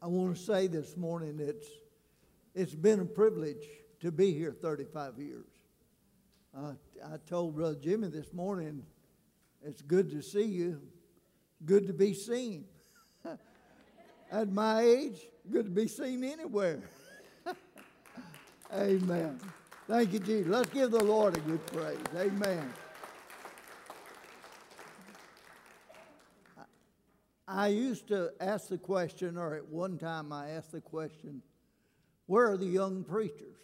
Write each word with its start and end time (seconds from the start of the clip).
I 0.00 0.06
want 0.06 0.36
to 0.36 0.42
say 0.42 0.68
this 0.68 0.96
morning 0.96 1.38
it's, 1.40 1.66
it's 2.54 2.74
been 2.74 3.00
a 3.00 3.04
privilege 3.04 3.66
to 4.00 4.12
be 4.12 4.32
here 4.32 4.52
35 4.52 5.18
years. 5.18 5.48
Uh, 6.56 6.72
I 7.04 7.16
told 7.28 7.56
Brother 7.56 7.76
Jimmy 7.80 8.08
this 8.08 8.32
morning, 8.32 8.84
it's 9.64 9.82
good 9.82 10.10
to 10.10 10.22
see 10.22 10.44
you, 10.44 10.80
good 11.64 11.88
to 11.88 11.92
be 11.92 12.14
seen. 12.14 12.64
At 14.32 14.52
my 14.52 14.82
age, 14.82 15.18
good 15.50 15.64
to 15.64 15.70
be 15.70 15.88
seen 15.88 16.22
anywhere. 16.22 16.80
Amen. 18.72 19.40
Thank 19.88 20.12
you, 20.12 20.20
Jesus. 20.20 20.46
Let's 20.46 20.70
give 20.70 20.92
the 20.92 21.02
Lord 21.02 21.36
a 21.36 21.40
good 21.40 21.66
praise. 21.66 21.98
Amen. 22.16 22.72
I 27.50 27.68
used 27.68 28.08
to 28.08 28.30
ask 28.40 28.68
the 28.68 28.76
question, 28.76 29.38
or 29.38 29.54
at 29.54 29.66
one 29.66 29.96
time 29.96 30.34
I 30.34 30.50
asked 30.50 30.72
the 30.72 30.82
question, 30.82 31.40
where 32.26 32.52
are 32.52 32.58
the 32.58 32.66
young 32.66 33.04
preachers? 33.04 33.56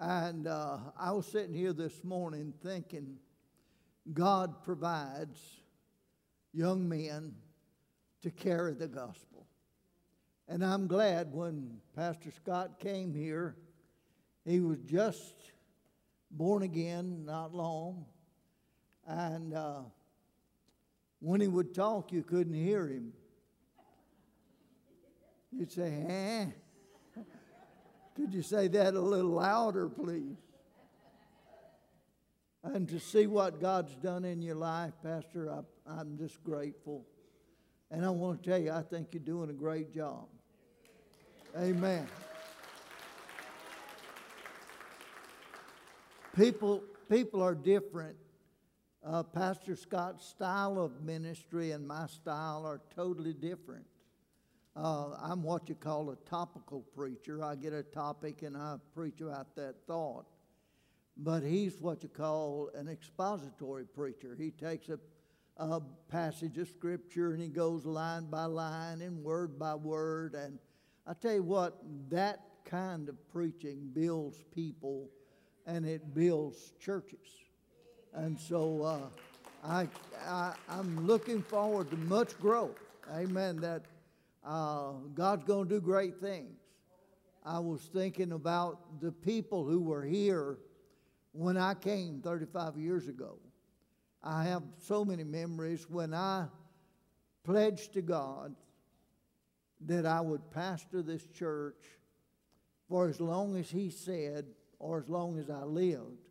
And 0.00 0.48
uh, 0.48 0.78
I 0.98 1.12
was 1.12 1.26
sitting 1.26 1.54
here 1.54 1.72
this 1.72 2.02
morning 2.02 2.52
thinking, 2.64 3.18
God 4.12 4.64
provides 4.64 5.40
young 6.52 6.88
men 6.88 7.36
to 8.22 8.32
carry 8.32 8.74
the 8.74 8.88
gospel. 8.88 9.46
And 10.48 10.64
I'm 10.64 10.88
glad 10.88 11.32
when 11.32 11.78
Pastor 11.94 12.32
Scott 12.32 12.80
came 12.80 13.14
here, 13.14 13.54
he 14.44 14.58
was 14.58 14.78
just 14.80 15.52
born 16.32 16.64
again, 16.64 17.24
not 17.24 17.54
long. 17.54 18.06
And 19.06 19.54
uh, 19.54 19.82
when 21.20 21.40
he 21.40 21.48
would 21.48 21.74
talk, 21.74 22.12
you 22.12 22.22
couldn't 22.22 22.54
hear 22.54 22.86
him. 22.86 23.12
You'd 25.52 25.72
say, 25.72 26.04
eh? 26.08 26.46
Could 28.14 28.32
you 28.32 28.42
say 28.42 28.68
that 28.68 28.94
a 28.94 29.00
little 29.00 29.32
louder, 29.32 29.88
please? 29.88 30.36
And 32.62 32.88
to 32.88 32.98
see 32.98 33.26
what 33.26 33.60
God's 33.60 33.94
done 33.96 34.24
in 34.24 34.42
your 34.42 34.56
life, 34.56 34.92
Pastor, 35.02 35.52
I, 35.52 35.60
I'm 36.00 36.16
just 36.18 36.42
grateful. 36.42 37.06
And 37.90 38.04
I 38.04 38.10
want 38.10 38.42
to 38.42 38.50
tell 38.50 38.58
you, 38.58 38.72
I 38.72 38.82
think 38.82 39.08
you're 39.12 39.22
doing 39.22 39.50
a 39.50 39.54
great 39.54 39.94
job. 39.94 40.26
Amen. 41.56 42.06
People, 46.34 46.82
people 47.08 47.42
are 47.42 47.54
different 47.54 48.16
uh, 49.06 49.22
Pastor 49.22 49.76
Scott's 49.76 50.26
style 50.26 50.80
of 50.80 51.02
ministry 51.02 51.70
and 51.70 51.86
my 51.86 52.06
style 52.06 52.64
are 52.66 52.80
totally 52.94 53.32
different. 53.32 53.84
Uh, 54.74 55.16
I'm 55.22 55.42
what 55.42 55.68
you 55.68 55.74
call 55.74 56.10
a 56.10 56.16
topical 56.28 56.80
preacher. 56.94 57.42
I 57.42 57.54
get 57.54 57.72
a 57.72 57.82
topic 57.82 58.42
and 58.42 58.56
I 58.56 58.76
preach 58.94 59.20
about 59.20 59.54
that 59.56 59.76
thought. 59.86 60.26
But 61.16 61.42
he's 61.42 61.80
what 61.80 62.02
you 62.02 62.08
call 62.08 62.70
an 62.74 62.88
expository 62.88 63.86
preacher. 63.86 64.36
He 64.38 64.50
takes 64.50 64.88
a, 64.88 64.98
a 65.56 65.80
passage 66.10 66.58
of 66.58 66.68
scripture 66.68 67.32
and 67.32 67.40
he 67.40 67.48
goes 67.48 67.86
line 67.86 68.26
by 68.28 68.44
line 68.44 69.00
and 69.00 69.22
word 69.22 69.58
by 69.58 69.76
word. 69.76 70.34
And 70.34 70.58
I 71.06 71.14
tell 71.14 71.32
you 71.32 71.42
what, 71.42 71.78
that 72.10 72.40
kind 72.64 73.08
of 73.08 73.16
preaching 73.28 73.88
builds 73.94 74.44
people 74.52 75.08
and 75.64 75.86
it 75.86 76.12
builds 76.12 76.72
churches. 76.80 77.45
And 78.16 78.40
so 78.40 78.82
uh, 78.82 78.98
I, 79.62 79.88
I, 80.26 80.54
am 80.70 81.06
looking 81.06 81.42
forward 81.42 81.90
to 81.90 81.96
much 81.98 82.38
growth. 82.40 82.78
Amen. 83.14 83.56
That 83.56 83.82
uh, 84.42 84.92
God's 85.14 85.44
going 85.44 85.68
to 85.68 85.74
do 85.74 85.80
great 85.82 86.18
things. 86.18 86.58
I 87.44 87.58
was 87.58 87.82
thinking 87.92 88.32
about 88.32 89.00
the 89.02 89.12
people 89.12 89.66
who 89.66 89.80
were 89.80 90.02
here 90.02 90.56
when 91.32 91.58
I 91.58 91.74
came 91.74 92.22
35 92.22 92.78
years 92.78 93.06
ago. 93.06 93.38
I 94.22 94.44
have 94.44 94.62
so 94.78 95.04
many 95.04 95.22
memories 95.22 95.86
when 95.90 96.14
I 96.14 96.46
pledged 97.44 97.92
to 97.92 98.02
God 98.02 98.54
that 99.82 100.06
I 100.06 100.22
would 100.22 100.50
pastor 100.50 101.02
this 101.02 101.26
church 101.26 101.84
for 102.88 103.08
as 103.08 103.20
long 103.20 103.56
as 103.58 103.70
He 103.70 103.90
said 103.90 104.46
or 104.78 105.00
as 105.00 105.08
long 105.10 105.38
as 105.38 105.50
I 105.50 105.64
lived. 105.64 106.25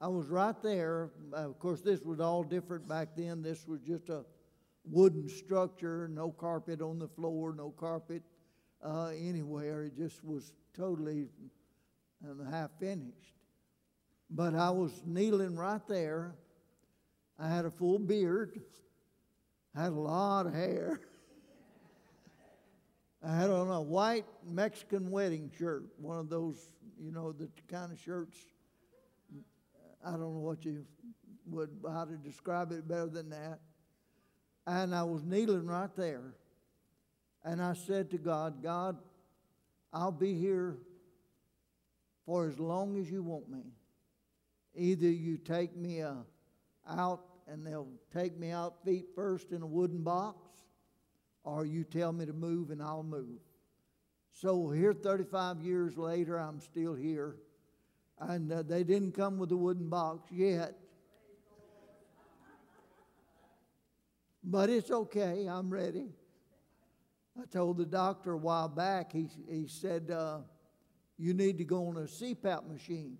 I 0.00 0.06
was 0.06 0.28
right 0.28 0.54
there. 0.62 1.10
Of 1.32 1.58
course, 1.58 1.80
this 1.80 2.02
was 2.02 2.20
all 2.20 2.44
different 2.44 2.88
back 2.88 3.08
then. 3.16 3.42
This 3.42 3.66
was 3.66 3.80
just 3.80 4.08
a 4.08 4.24
wooden 4.84 5.28
structure, 5.28 6.08
no 6.08 6.30
carpet 6.30 6.80
on 6.80 7.00
the 7.00 7.08
floor, 7.08 7.52
no 7.52 7.70
carpet 7.70 8.22
uh, 8.84 9.08
anywhere. 9.08 9.84
It 9.84 9.96
just 9.96 10.24
was 10.24 10.52
totally 10.76 11.26
um, 12.24 12.46
half 12.48 12.70
finished. 12.78 13.34
But 14.30 14.54
I 14.54 14.70
was 14.70 15.02
kneeling 15.04 15.56
right 15.56 15.86
there. 15.88 16.36
I 17.38 17.48
had 17.48 17.64
a 17.64 17.70
full 17.70 17.98
beard, 17.98 18.60
I 19.74 19.84
had 19.84 19.92
a 19.92 19.96
lot 19.96 20.46
of 20.46 20.54
hair. 20.54 21.00
I 23.24 23.34
had 23.34 23.50
on 23.50 23.68
a 23.68 23.80
white 23.80 24.26
Mexican 24.44 25.10
wedding 25.10 25.50
shirt, 25.56 25.84
one 25.98 26.18
of 26.18 26.28
those, 26.28 26.70
you 27.00 27.10
know, 27.10 27.32
the 27.32 27.48
kind 27.68 27.92
of 27.92 27.98
shirts 27.98 28.36
I 30.04 30.12
don't 30.12 30.20
know 30.20 30.28
what 30.28 30.64
you 30.64 30.84
would, 31.46 31.70
how 31.90 32.04
to 32.04 32.16
describe 32.16 32.72
it 32.72 32.86
better 32.86 33.06
than 33.06 33.30
that. 33.30 33.60
And 34.66 34.94
I 34.94 35.02
was 35.02 35.22
kneeling 35.24 35.66
right 35.66 35.94
there. 35.96 36.34
And 37.44 37.62
I 37.62 37.72
said 37.72 38.10
to 38.10 38.18
God, 38.18 38.62
God, 38.62 38.98
I'll 39.92 40.12
be 40.12 40.34
here 40.34 40.76
for 42.26 42.46
as 42.48 42.58
long 42.58 42.98
as 42.98 43.10
you 43.10 43.22
want 43.22 43.48
me. 43.48 43.62
Either 44.74 45.08
you 45.08 45.38
take 45.38 45.74
me 45.76 46.02
uh, 46.02 46.14
out 46.88 47.22
and 47.46 47.66
they'll 47.66 47.88
take 48.12 48.38
me 48.38 48.50
out 48.50 48.84
feet 48.84 49.06
first 49.14 49.52
in 49.52 49.62
a 49.62 49.66
wooden 49.66 50.02
box, 50.02 50.36
or 51.44 51.64
you 51.64 51.84
tell 51.84 52.12
me 52.12 52.26
to 52.26 52.34
move 52.34 52.70
and 52.70 52.82
I'll 52.82 53.02
move. 53.02 53.40
So 54.32 54.68
here, 54.68 54.92
35 54.92 55.62
years 55.62 55.96
later, 55.96 56.38
I'm 56.38 56.60
still 56.60 56.94
here 56.94 57.36
and 58.20 58.52
uh, 58.52 58.62
they 58.62 58.84
didn't 58.84 59.12
come 59.12 59.38
with 59.38 59.52
a 59.52 59.56
wooden 59.56 59.88
box 59.88 60.30
yet. 60.32 60.74
But 64.42 64.70
it's 64.70 64.90
okay, 64.90 65.46
I'm 65.46 65.68
ready. 65.68 66.08
I 67.40 67.44
told 67.46 67.76
the 67.76 67.84
doctor 67.84 68.32
a 68.32 68.36
while 68.36 68.68
back, 68.68 69.12
he, 69.12 69.28
he 69.48 69.68
said, 69.68 70.10
uh, 70.10 70.38
You 71.18 71.34
need 71.34 71.58
to 71.58 71.64
go 71.64 71.88
on 71.88 71.96
a 71.96 72.00
CPAP 72.00 72.66
machine. 72.66 73.18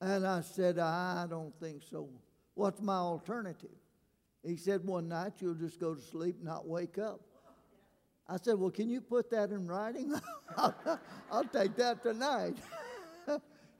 And 0.00 0.26
I 0.26 0.42
said, 0.42 0.78
I 0.78 1.26
don't 1.28 1.54
think 1.60 1.82
so. 1.88 2.08
What's 2.54 2.80
my 2.82 2.96
alternative? 2.96 3.70
He 4.44 4.56
said, 4.56 4.84
One 4.84 5.08
night 5.08 5.34
you'll 5.38 5.54
just 5.54 5.78
go 5.78 5.94
to 5.94 6.02
sleep, 6.02 6.36
not 6.42 6.66
wake 6.66 6.98
up. 6.98 7.20
I 8.26 8.36
said, 8.36 8.58
Well, 8.58 8.70
can 8.70 8.90
you 8.90 9.00
put 9.00 9.30
that 9.30 9.50
in 9.50 9.66
writing? 9.66 10.14
I'll, 10.56 11.00
I'll 11.30 11.44
take 11.44 11.76
that 11.76 12.02
tonight. 12.02 12.56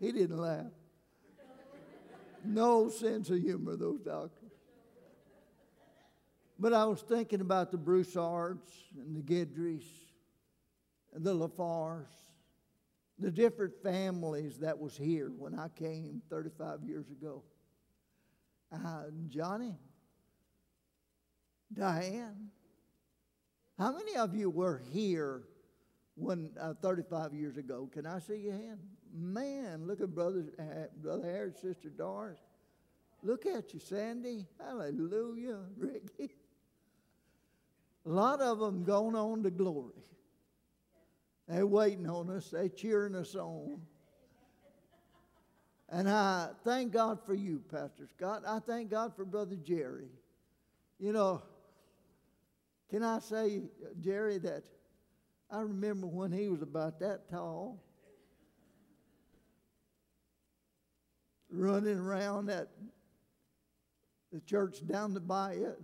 he 0.00 0.12
didn't 0.12 0.38
laugh. 0.38 0.66
No 2.44 2.88
sense 2.88 3.31
of 3.31 3.41
humor, 3.41 3.76
those 3.76 4.00
doctors. 4.00 4.53
But 6.59 6.72
I 6.72 6.84
was 6.86 7.03
thinking 7.03 7.41
about 7.41 7.70
the 7.70 7.78
Broussards 7.78 8.69
and 8.97 9.16
the 9.16 9.22
Guidrys 9.22 9.84
and 11.14 11.25
the 11.25 11.34
LaFars, 11.34 12.06
the 13.19 13.31
different 13.31 13.75
families 13.82 14.58
that 14.58 14.78
was 14.78 14.97
here 14.97 15.31
when 15.37 15.58
I 15.58 15.69
came 15.69 16.22
35 16.31 16.82
years 16.82 17.10
ago. 17.10 17.42
Uh, 18.72 19.04
Johnny, 19.28 19.76
Diane, 21.72 22.50
how 23.78 23.93
many 23.93 24.17
of 24.17 24.34
you 24.34 24.50
were 24.50 24.82
here 24.90 25.44
when 26.17 26.50
uh, 26.61 26.75
35 26.82 27.34
years 27.34 27.56
ago? 27.56 27.88
Can 27.93 28.05
I 28.06 28.19
see 28.19 28.37
your 28.37 28.55
hand? 28.55 28.81
Man, 29.14 29.87
look 29.87 30.00
at 30.00 30.14
brother, 30.14 30.44
uh, 30.58 30.87
brother 31.02 31.25
Harris, 31.25 31.60
sister 31.60 31.88
Doris. 31.88 32.38
Look 33.22 33.46
at 33.46 33.75
you, 33.75 33.81
Sandy. 33.81 34.46
Hallelujah, 34.60 35.58
Ricky. 35.76 36.34
A 38.06 38.08
lot 38.08 38.40
of 38.40 38.58
them 38.58 38.84
going 38.84 39.16
on 39.16 39.43
to 39.43 39.50
glory. 39.50 39.93
They're 41.49 41.66
waiting 41.66 42.08
on 42.08 42.31
us. 42.31 42.50
They're 42.50 42.69
cheering 42.69 43.14
us 43.14 43.34
on. 43.34 43.81
And 45.90 46.08
I 46.08 46.50
thank 46.64 46.93
God 46.93 47.19
for 47.25 47.34
you, 47.34 47.62
Pastor 47.70 48.06
Scott. 48.06 48.43
I 48.46 48.58
thank 48.60 48.90
God 48.90 49.16
for 49.16 49.25
Brother 49.25 49.56
Jerry. 49.56 50.10
You 50.99 51.12
know, 51.12 51.43
can 52.90 53.02
I 53.02 53.20
say, 53.20 53.62
Jerry, 54.00 54.38
that 54.38 54.64
I 55.50 55.60
remember 55.60 56.06
when 56.06 56.31
he 56.31 56.49
was 56.49 56.60
about 56.60 57.00
that 57.00 57.31
tall. 57.31 57.82
Running 61.50 61.98
around 61.98 62.50
at 62.50 62.68
the 64.32 64.40
church 64.40 64.86
down 64.86 65.14
the 65.14 65.20
bayou. 65.20 65.74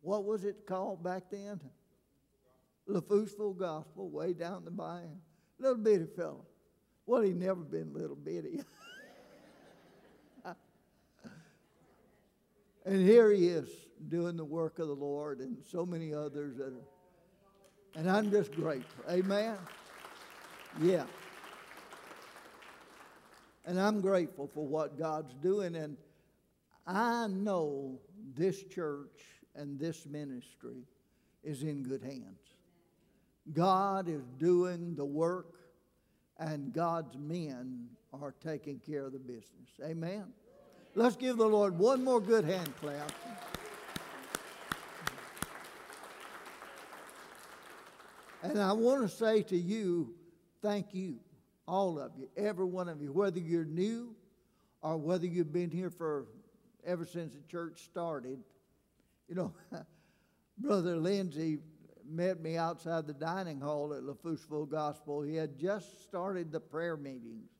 What 0.00 0.24
was 0.24 0.44
it 0.44 0.66
called 0.66 1.02
back 1.02 1.24
then? 1.30 1.60
LaFouseville 2.88 3.56
Gospel, 3.58 4.10
way 4.10 4.32
down 4.32 4.64
the 4.64 4.70
bayou. 4.70 5.16
Little 5.58 5.76
bitty 5.78 6.06
fellow. 6.16 6.46
Well, 7.06 7.22
he 7.22 7.32
never 7.32 7.60
been 7.60 7.92
little 7.92 8.16
bitty. 8.16 8.60
and 12.84 13.00
here 13.00 13.32
he 13.32 13.48
is 13.48 13.68
doing 14.08 14.36
the 14.36 14.44
work 14.44 14.78
of 14.78 14.88
the 14.88 14.94
Lord 14.94 15.40
and 15.40 15.56
so 15.66 15.84
many 15.84 16.14
others 16.14 16.56
that 16.58 16.66
are. 16.66 16.86
And 17.96 18.08
I'm 18.10 18.30
just 18.30 18.52
grateful. 18.52 19.04
Amen. 19.10 19.56
Yeah. 20.80 21.04
And 23.68 23.78
I'm 23.78 24.00
grateful 24.00 24.46
for 24.46 24.66
what 24.66 24.98
God's 24.98 25.34
doing. 25.42 25.76
And 25.76 25.98
I 26.86 27.26
know 27.26 28.00
this 28.34 28.62
church 28.62 29.20
and 29.54 29.78
this 29.78 30.06
ministry 30.06 30.86
is 31.44 31.62
in 31.62 31.82
good 31.82 32.02
hands. 32.02 32.56
God 33.52 34.08
is 34.08 34.22
doing 34.38 34.94
the 34.94 35.04
work, 35.04 35.54
and 36.38 36.72
God's 36.72 37.14
men 37.18 37.88
are 38.14 38.34
taking 38.42 38.78
care 38.78 39.04
of 39.04 39.12
the 39.12 39.18
business. 39.18 39.68
Amen. 39.84 40.24
Let's 40.94 41.16
give 41.16 41.36
the 41.36 41.46
Lord 41.46 41.78
one 41.78 42.02
more 42.02 42.22
good 42.22 42.46
hand 42.46 42.72
clap. 42.80 43.12
And 48.42 48.58
I 48.58 48.72
want 48.72 49.02
to 49.02 49.14
say 49.14 49.42
to 49.42 49.56
you, 49.56 50.14
thank 50.62 50.94
you, 50.94 51.18
all 51.68 52.00
of 52.00 52.12
you, 52.18 52.28
every 52.36 52.64
one 52.64 52.88
of 52.88 53.02
you, 53.02 53.12
whether 53.12 53.38
you're 53.38 53.64
new 53.64 54.14
or 54.80 54.96
whether 54.96 55.26
you've 55.26 55.52
been 55.52 55.70
here 55.70 55.90
for 55.90 56.26
ever 56.84 57.04
since 57.04 57.34
the 57.34 57.42
church 57.42 57.84
started. 57.84 58.38
You 59.28 59.34
know, 59.34 59.54
Brother 60.58 60.96
Lindsay 60.96 61.58
met 62.08 62.40
me 62.40 62.56
outside 62.56 63.06
the 63.06 63.12
dining 63.12 63.60
hall 63.60 63.92
at 63.92 64.02
LaFouseville 64.02 64.70
Gospel. 64.70 65.22
He 65.22 65.34
had 65.34 65.58
just 65.58 66.02
started 66.04 66.50
the 66.50 66.60
prayer 66.60 66.96
meetings. 66.96 67.50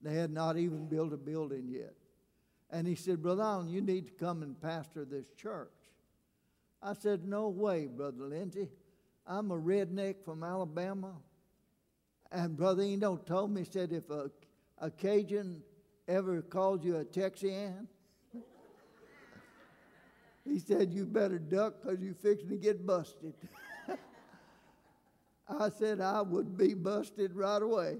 They 0.00 0.14
had 0.14 0.30
not 0.30 0.56
even 0.56 0.86
built 0.86 1.12
a 1.12 1.18
building 1.18 1.68
yet. 1.68 1.94
And 2.70 2.86
he 2.86 2.94
said, 2.94 3.22
Brother 3.22 3.42
Allen, 3.42 3.68
you 3.68 3.82
need 3.82 4.06
to 4.06 4.12
come 4.14 4.42
and 4.42 4.58
pastor 4.58 5.04
this 5.04 5.28
church. 5.36 5.68
I 6.82 6.94
said, 6.94 7.26
No 7.26 7.48
way, 7.48 7.86
Brother 7.86 8.24
Lindsay. 8.24 8.68
I'm 9.26 9.50
a 9.50 9.58
redneck 9.58 10.24
from 10.24 10.42
Alabama. 10.42 11.12
And 12.32 12.56
Brother 12.56 12.82
Eno 12.82 13.16
told 13.16 13.50
me, 13.50 13.64
said, 13.64 13.92
if 13.92 14.08
a, 14.10 14.30
a 14.78 14.90
Cajun 14.90 15.62
ever 16.06 16.42
called 16.42 16.84
you 16.84 16.96
a 16.96 17.04
Texian, 17.04 17.86
he 20.44 20.58
said, 20.58 20.92
you 20.92 21.06
better 21.06 21.38
duck 21.38 21.74
because 21.82 22.00
you're 22.00 22.14
fixing 22.14 22.48
to 22.50 22.56
get 22.56 22.86
busted. 22.86 23.34
I 25.48 25.68
said 25.70 26.00
I 26.00 26.22
would 26.22 26.56
be 26.56 26.74
busted 26.74 27.34
right 27.34 27.60
away. 27.60 27.98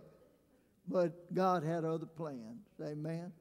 But 0.89 1.33
God 1.35 1.63
had 1.63 1.85
other 1.85 2.07
plans. 2.07 2.67
Amen. 2.83 3.33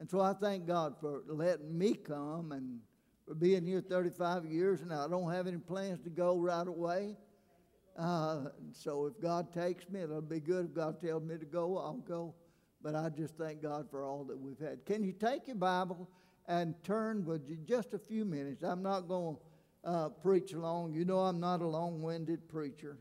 And 0.00 0.10
so 0.10 0.20
I 0.20 0.32
thank 0.32 0.66
God 0.66 0.94
for 1.00 1.22
letting 1.28 1.76
me 1.76 1.94
come 1.94 2.52
and 2.52 2.80
for 3.26 3.34
being 3.34 3.66
here 3.66 3.80
35 3.80 4.46
years, 4.46 4.80
and 4.80 4.92
I 4.92 5.06
don't 5.06 5.30
have 5.30 5.46
any 5.46 5.58
plans 5.58 6.00
to 6.04 6.10
go 6.10 6.38
right 6.38 6.66
away. 6.66 7.16
Uh, 7.98 8.50
so 8.72 9.06
if 9.06 9.20
God 9.20 9.52
takes 9.52 9.88
me, 9.88 10.02
it'll 10.02 10.22
be 10.22 10.38
good. 10.38 10.66
If 10.66 10.74
God 10.74 11.00
tells 11.00 11.24
me 11.24 11.36
to 11.36 11.44
go, 11.44 11.78
I'll 11.78 11.94
go. 11.94 12.34
But 12.80 12.94
I 12.94 13.08
just 13.08 13.36
thank 13.36 13.60
God 13.60 13.90
for 13.90 14.04
all 14.04 14.24
that 14.24 14.38
we've 14.38 14.58
had. 14.58 14.86
Can 14.86 15.02
you 15.02 15.12
take 15.12 15.48
your 15.48 15.56
Bible 15.56 16.08
and 16.46 16.74
turn 16.84 17.24
with 17.24 17.48
you 17.48 17.56
just 17.56 17.94
a 17.94 17.98
few 17.98 18.24
minutes? 18.24 18.62
I'm 18.62 18.82
not 18.82 19.08
going 19.08 19.36
to 19.36 19.90
uh, 19.90 20.08
preach 20.10 20.54
long. 20.54 20.92
You 20.94 21.04
know, 21.04 21.18
I'm 21.18 21.40
not 21.40 21.60
a 21.60 21.66
long 21.66 22.00
winded 22.00 22.48
preacher. 22.48 22.98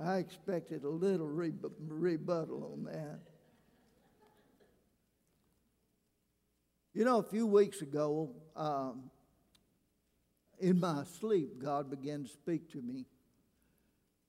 I 0.00 0.18
expected 0.18 0.84
a 0.84 0.88
little 0.88 1.26
rebuttal 1.26 2.72
on 2.72 2.84
that. 2.84 3.18
You 6.94 7.04
know, 7.04 7.18
a 7.18 7.22
few 7.22 7.46
weeks 7.46 7.82
ago, 7.82 8.30
um, 8.56 9.09
in 10.60 10.78
my 10.78 11.04
sleep, 11.18 11.62
God 11.62 11.90
began 11.90 12.24
to 12.24 12.28
speak 12.28 12.70
to 12.72 12.82
me. 12.82 13.06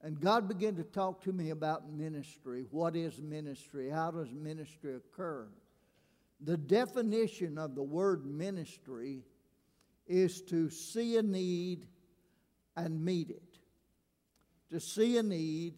And 0.03 0.19
God 0.19 0.47
began 0.47 0.75
to 0.77 0.83
talk 0.83 1.21
to 1.23 1.31
me 1.31 1.51
about 1.51 1.91
ministry. 1.91 2.65
What 2.71 2.95
is 2.95 3.21
ministry? 3.21 3.89
How 3.89 4.09
does 4.09 4.31
ministry 4.31 4.95
occur? 4.95 5.47
The 6.43 6.57
definition 6.57 7.59
of 7.59 7.75
the 7.75 7.83
word 7.83 8.25
ministry 8.25 9.23
is 10.07 10.41
to 10.43 10.69
see 10.69 11.17
a 11.17 11.21
need 11.21 11.85
and 12.75 13.03
meet 13.05 13.29
it. 13.29 13.59
To 14.71 14.79
see 14.79 15.17
a 15.17 15.23
need 15.23 15.75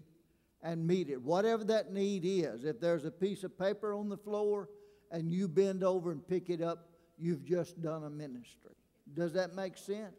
and 0.62 0.88
meet 0.88 1.10
it. 1.10 1.22
Whatever 1.22 1.66
that 1.66 1.92
need 1.92 2.24
is. 2.24 2.64
If 2.64 2.80
there's 2.80 3.04
a 3.04 3.12
piece 3.12 3.44
of 3.44 3.60
paper 3.60 3.94
on 3.94 4.08
the 4.08 4.18
floor 4.18 4.70
and 5.12 5.34
you 5.34 5.50
bend 5.50 5.84
over 5.84 6.12
and 6.12 6.26
pick 6.26 6.50
it 6.50 6.62
up, 6.62 6.88
you've 7.18 7.44
just 7.44 7.82
done 7.82 8.06
a 8.06 8.10
ministry. 8.10 8.72
Does 9.14 9.34
that 9.34 9.54
make 9.54 9.78
sense? 9.78 10.16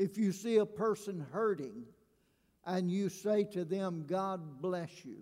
If 0.00 0.16
you 0.16 0.32
see 0.32 0.56
a 0.56 0.64
person 0.64 1.26
hurting 1.30 1.84
and 2.64 2.90
you 2.90 3.10
say 3.10 3.44
to 3.52 3.66
them, 3.66 4.06
God 4.06 4.62
bless 4.62 5.04
you, 5.04 5.18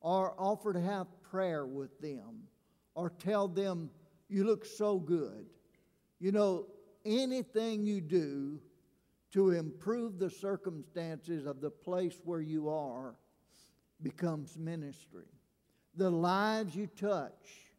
or 0.00 0.32
offer 0.38 0.72
to 0.72 0.80
have 0.80 1.08
prayer 1.28 1.66
with 1.66 2.00
them, 2.00 2.44
or 2.94 3.10
tell 3.10 3.48
them, 3.48 3.90
you 4.28 4.44
look 4.44 4.64
so 4.64 5.00
good. 5.00 5.46
You 6.20 6.30
know, 6.30 6.66
anything 7.04 7.84
you 7.84 8.00
do 8.00 8.60
to 9.32 9.50
improve 9.50 10.20
the 10.20 10.30
circumstances 10.30 11.44
of 11.44 11.60
the 11.60 11.70
place 11.70 12.20
where 12.22 12.40
you 12.40 12.68
are 12.68 13.16
becomes 14.04 14.56
ministry. 14.56 15.26
The 15.96 16.10
lives 16.10 16.76
you 16.76 16.86
touch 16.86 17.72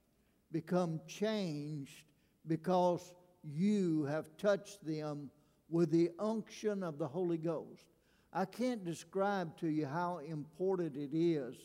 become 0.52 1.00
changed 1.08 2.04
because 2.48 3.14
you 3.46 4.04
have 4.04 4.36
touched 4.36 4.86
them 4.86 5.30
with 5.70 5.92
the 5.92 6.12
unction 6.20 6.84
of 6.84 6.98
the 6.98 7.08
Holy 7.08 7.38
Ghost. 7.38 7.86
I 8.34 8.46
can't 8.46 8.84
describe 8.84 9.58
to 9.60 9.68
you 9.68 9.86
how 9.86 10.20
important 10.20 10.96
it 10.96 11.16
is 11.16 11.56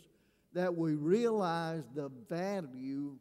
that 0.55 0.75
we 0.75 0.95
realize 0.95 1.85
the 1.95 2.11
value 2.29 3.17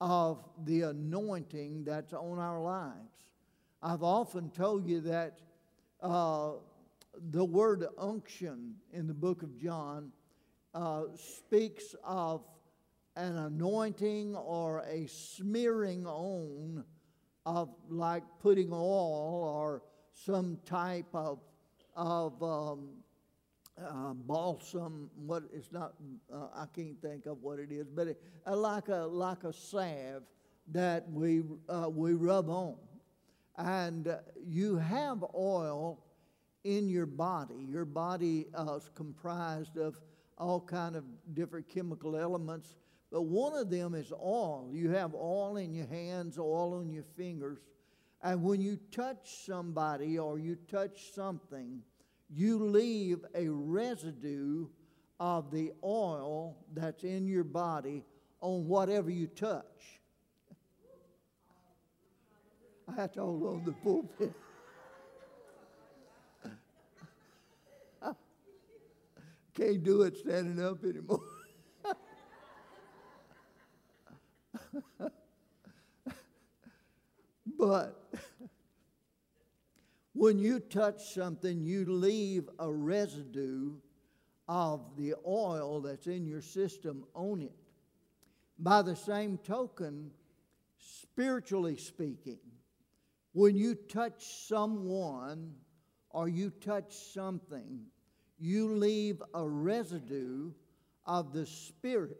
of 0.00 0.44
the 0.64 0.82
anointing 0.82 1.84
that's 1.84 2.12
on 2.12 2.38
our 2.38 2.60
lives. 2.60 3.30
I've 3.82 4.02
often 4.02 4.50
told 4.50 4.86
you 4.86 5.00
that 5.02 5.38
uh, 6.00 6.52
the 7.30 7.44
word 7.44 7.84
unction 7.98 8.74
in 8.92 9.06
the 9.06 9.14
book 9.14 9.42
of 9.42 9.56
John 9.58 10.12
uh, 10.74 11.04
speaks 11.16 11.94
of 12.04 12.44
an 13.16 13.36
anointing 13.36 14.36
or 14.36 14.84
a 14.88 15.06
smearing 15.06 16.06
on 16.06 16.84
of 17.46 17.70
like 17.88 18.22
putting 18.40 18.72
oil 18.72 19.42
or 19.56 19.82
some 20.24 20.58
type 20.64 21.06
of, 21.14 21.38
of 21.96 22.42
um, 22.42 22.88
uh, 23.80 24.12
balsam. 24.14 25.10
What 25.26 25.44
it's 25.52 25.72
not, 25.72 25.94
uh, 26.32 26.46
I 26.54 26.66
can't 26.74 27.00
think 27.00 27.26
of 27.26 27.42
what 27.42 27.58
it 27.58 27.70
is, 27.70 27.86
but 27.88 28.08
it, 28.08 28.22
uh, 28.46 28.56
like 28.56 28.88
a 28.88 29.06
like 29.06 29.44
a 29.44 29.52
salve 29.52 30.22
that 30.72 31.10
we 31.10 31.42
uh, 31.68 31.88
we 31.88 32.14
rub 32.14 32.50
on, 32.50 32.76
and 33.56 34.08
uh, 34.08 34.18
you 34.46 34.76
have 34.76 35.24
oil 35.34 36.04
in 36.64 36.88
your 36.88 37.06
body. 37.06 37.66
Your 37.68 37.84
body 37.84 38.46
uh, 38.54 38.74
is 38.74 38.90
comprised 38.94 39.78
of 39.78 40.00
all 40.36 40.60
kind 40.60 40.96
of 40.96 41.04
different 41.34 41.68
chemical 41.68 42.16
elements, 42.16 42.76
but 43.10 43.22
one 43.22 43.54
of 43.54 43.70
them 43.70 43.94
is 43.94 44.12
oil. 44.12 44.70
You 44.72 44.90
have 44.90 45.14
oil 45.14 45.56
in 45.56 45.74
your 45.74 45.86
hands, 45.86 46.38
oil 46.38 46.74
on 46.74 46.90
your 46.90 47.04
fingers 47.16 47.58
and 48.22 48.42
when 48.42 48.60
you 48.60 48.78
touch 48.90 49.44
somebody 49.46 50.18
or 50.18 50.38
you 50.38 50.56
touch 50.70 51.12
something, 51.14 51.82
you 52.28 52.64
leave 52.64 53.24
a 53.34 53.48
residue 53.48 54.66
of 55.20 55.50
the 55.50 55.72
oil 55.84 56.56
that's 56.74 57.04
in 57.04 57.26
your 57.26 57.44
body 57.44 58.04
on 58.40 58.66
whatever 58.66 59.10
you 59.10 59.26
touch. 59.26 60.00
I 62.96 63.06
told 63.06 63.42
on 63.42 63.64
the 63.64 63.72
pulpit. 63.72 64.32
Can't 69.54 69.82
do 69.82 70.02
it 70.02 70.16
standing 70.16 70.64
up 70.64 70.84
anymore. 70.84 71.20
but 77.58 78.14
when 80.12 80.38
you 80.38 80.60
touch 80.60 81.12
something, 81.12 81.60
you 81.60 81.84
leave 81.86 82.48
a 82.58 82.70
residue 82.70 83.72
of 84.48 84.96
the 84.96 85.14
oil 85.26 85.80
that's 85.80 86.06
in 86.06 86.26
your 86.26 86.40
system 86.40 87.04
on 87.14 87.42
it. 87.42 87.52
By 88.58 88.82
the 88.82 88.96
same 88.96 89.38
token, 89.38 90.10
spiritually 90.78 91.76
speaking, 91.76 92.38
when 93.32 93.56
you 93.56 93.74
touch 93.74 94.24
someone 94.46 95.54
or 96.10 96.28
you 96.28 96.50
touch 96.50 96.94
something, 97.12 97.80
you 98.38 98.74
leave 98.76 99.22
a 99.34 99.46
residue 99.46 100.50
of 101.04 101.32
the 101.32 101.46
Spirit. 101.46 102.18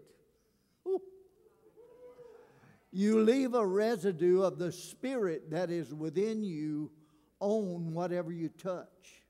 You 2.99 3.21
leave 3.21 3.55
a 3.55 3.65
residue 3.65 4.43
of 4.43 4.59
the 4.59 4.73
Spirit 4.73 5.53
that 5.53 5.71
is 5.71 5.95
within 5.95 6.43
you 6.43 6.91
on 7.39 7.93
whatever 7.95 8.33
you 8.33 8.49
touch. 8.49 9.23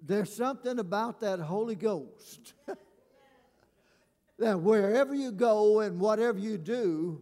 There's 0.00 0.32
something 0.32 0.78
about 0.78 1.18
that 1.18 1.40
Holy 1.40 1.74
Ghost 1.74 2.54
that 4.38 4.60
wherever 4.60 5.16
you 5.16 5.32
go 5.32 5.80
and 5.80 5.98
whatever 5.98 6.38
you 6.38 6.58
do, 6.58 7.20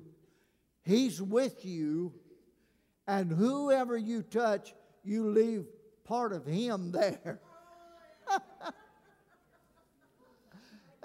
He's 0.82 1.22
with 1.22 1.64
you, 1.64 2.12
and 3.08 3.32
whoever 3.32 3.96
you 3.96 4.20
touch, 4.20 4.74
you 5.02 5.30
leave 5.30 5.64
part 6.04 6.34
of 6.34 6.44
Him 6.44 6.92
there. 6.92 7.40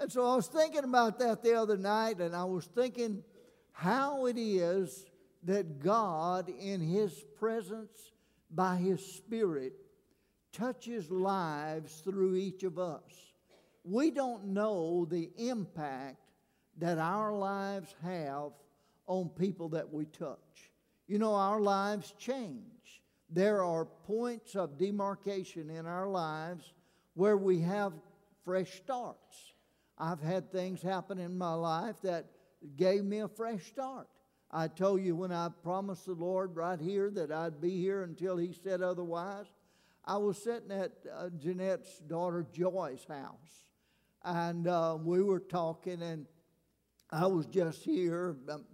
and 0.02 0.10
so 0.10 0.26
I 0.26 0.34
was 0.34 0.48
thinking 0.48 0.82
about 0.82 1.20
that 1.20 1.44
the 1.44 1.54
other 1.54 1.76
night, 1.76 2.18
and 2.18 2.34
I 2.34 2.44
was 2.44 2.66
thinking 2.66 3.22
how 3.70 4.26
it 4.26 4.36
is 4.36 5.06
that 5.44 5.78
God, 5.78 6.48
in 6.48 6.80
His 6.80 7.24
presence, 7.38 8.12
by 8.50 8.76
His 8.76 9.04
Spirit, 9.04 9.74
touches 10.52 11.08
lives 11.08 12.02
through 12.04 12.34
each 12.34 12.64
of 12.64 12.80
us. 12.80 13.12
We 13.84 14.10
don't 14.10 14.46
know 14.46 15.06
the 15.08 15.30
impact 15.38 16.18
that 16.78 16.98
our 16.98 17.32
lives 17.32 17.94
have 18.02 18.50
on 19.06 19.28
people 19.28 19.68
that 19.70 19.92
we 19.92 20.06
touch. 20.06 20.70
You 21.06 21.18
know, 21.18 21.34
our 21.34 21.60
lives 21.60 22.12
change. 22.18 23.02
There 23.30 23.62
are 23.62 23.84
points 23.84 24.56
of 24.56 24.78
demarcation 24.78 25.70
in 25.70 25.86
our 25.86 26.08
lives 26.08 26.74
where 27.14 27.36
we 27.36 27.60
have 27.60 27.92
fresh 28.44 28.74
starts. 28.76 29.51
I've 30.02 30.20
had 30.20 30.50
things 30.50 30.82
happen 30.82 31.20
in 31.20 31.38
my 31.38 31.54
life 31.54 31.94
that 32.02 32.26
gave 32.76 33.04
me 33.04 33.20
a 33.20 33.28
fresh 33.28 33.62
start. 33.66 34.08
I 34.50 34.66
told 34.66 35.00
you 35.00 35.14
when 35.14 35.30
I 35.30 35.48
promised 35.62 36.06
the 36.06 36.14
Lord 36.14 36.56
right 36.56 36.80
here 36.80 37.08
that 37.10 37.30
I'd 37.30 37.60
be 37.60 37.80
here 37.80 38.02
until 38.02 38.36
He 38.36 38.52
said 38.64 38.82
otherwise. 38.82 39.46
I 40.04 40.16
was 40.16 40.42
sitting 40.42 40.72
at 40.72 40.90
uh, 41.16 41.28
Jeanette's 41.38 42.00
daughter 42.00 42.44
Joy's 42.52 43.04
house, 43.08 43.68
and 44.24 44.66
uh, 44.66 44.98
we 45.00 45.22
were 45.22 45.38
talking, 45.38 46.02
and 46.02 46.26
I 47.12 47.28
was 47.28 47.46
just 47.46 47.84
here, 47.84 48.34
um, 48.50 48.64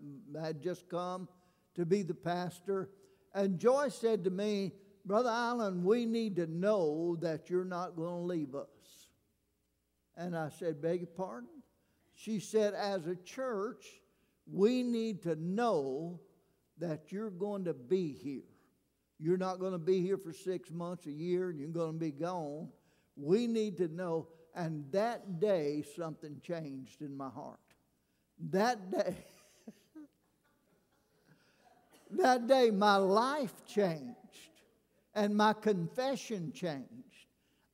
I 0.41 0.47
had 0.47 0.63
just 0.63 0.89
come 0.89 1.29
to 1.75 1.85
be 1.85 2.03
the 2.03 2.15
pastor, 2.15 2.89
and 3.35 3.59
Joy 3.59 3.91
said 3.91 4.25
to 4.25 4.31
me, 4.31 4.73
Brother 5.05 5.29
Allen, 5.29 5.85
we 5.85 6.07
need 6.07 6.37
to 6.37 6.47
know 6.47 7.17
that 7.21 7.51
you're 7.51 7.67
not 7.67 7.97
going 7.97 8.15
to 8.15 8.27
leave 8.27 8.55
us. 8.55 8.78
And 10.19 10.37
I 10.37 10.51
said, 10.51 10.83
Beg 10.83 11.01
your 11.01 11.07
pardon? 11.07 11.49
She 12.15 12.41
said, 12.41 12.75
As 12.75 13.07
a 13.07 13.15
church, 13.15 13.87
we 14.51 14.83
need 14.83 15.23
to 15.23 15.37
know 15.37 16.21
that 16.79 17.13
you're 17.13 17.31
going 17.31 17.65
to 17.65 17.75
be 17.75 18.13
here. 18.13 18.43
You're 19.21 19.39
not 19.39 19.61
going 19.61 19.73
to 19.73 19.79
be 19.79 20.01
here 20.01 20.19
for 20.19 20.33
six 20.33 20.71
months, 20.71 21.07
a 21.07 21.13
year, 21.13 21.51
and 21.51 21.59
you're 21.59 21.69
going 21.69 21.93
to 21.93 21.99
be 21.99 22.11
gone. 22.11 22.69
We 23.17 23.47
need 23.47 23.79
to 23.79 23.89
know. 23.89 24.29
And 24.55 24.85
that 24.93 25.41
day, 25.41 25.85
something 25.97 26.41
changed 26.43 27.01
in 27.01 27.17
my 27.17 27.29
heart. 27.29 27.59
That 28.51 28.91
day, 28.91 29.17
that 32.11 32.47
day, 32.49 32.71
my 32.71 32.97
life 32.97 33.55
changed 33.67 34.17
and 35.15 35.37
my 35.37 35.53
confession 35.53 36.53
changed. 36.53 36.89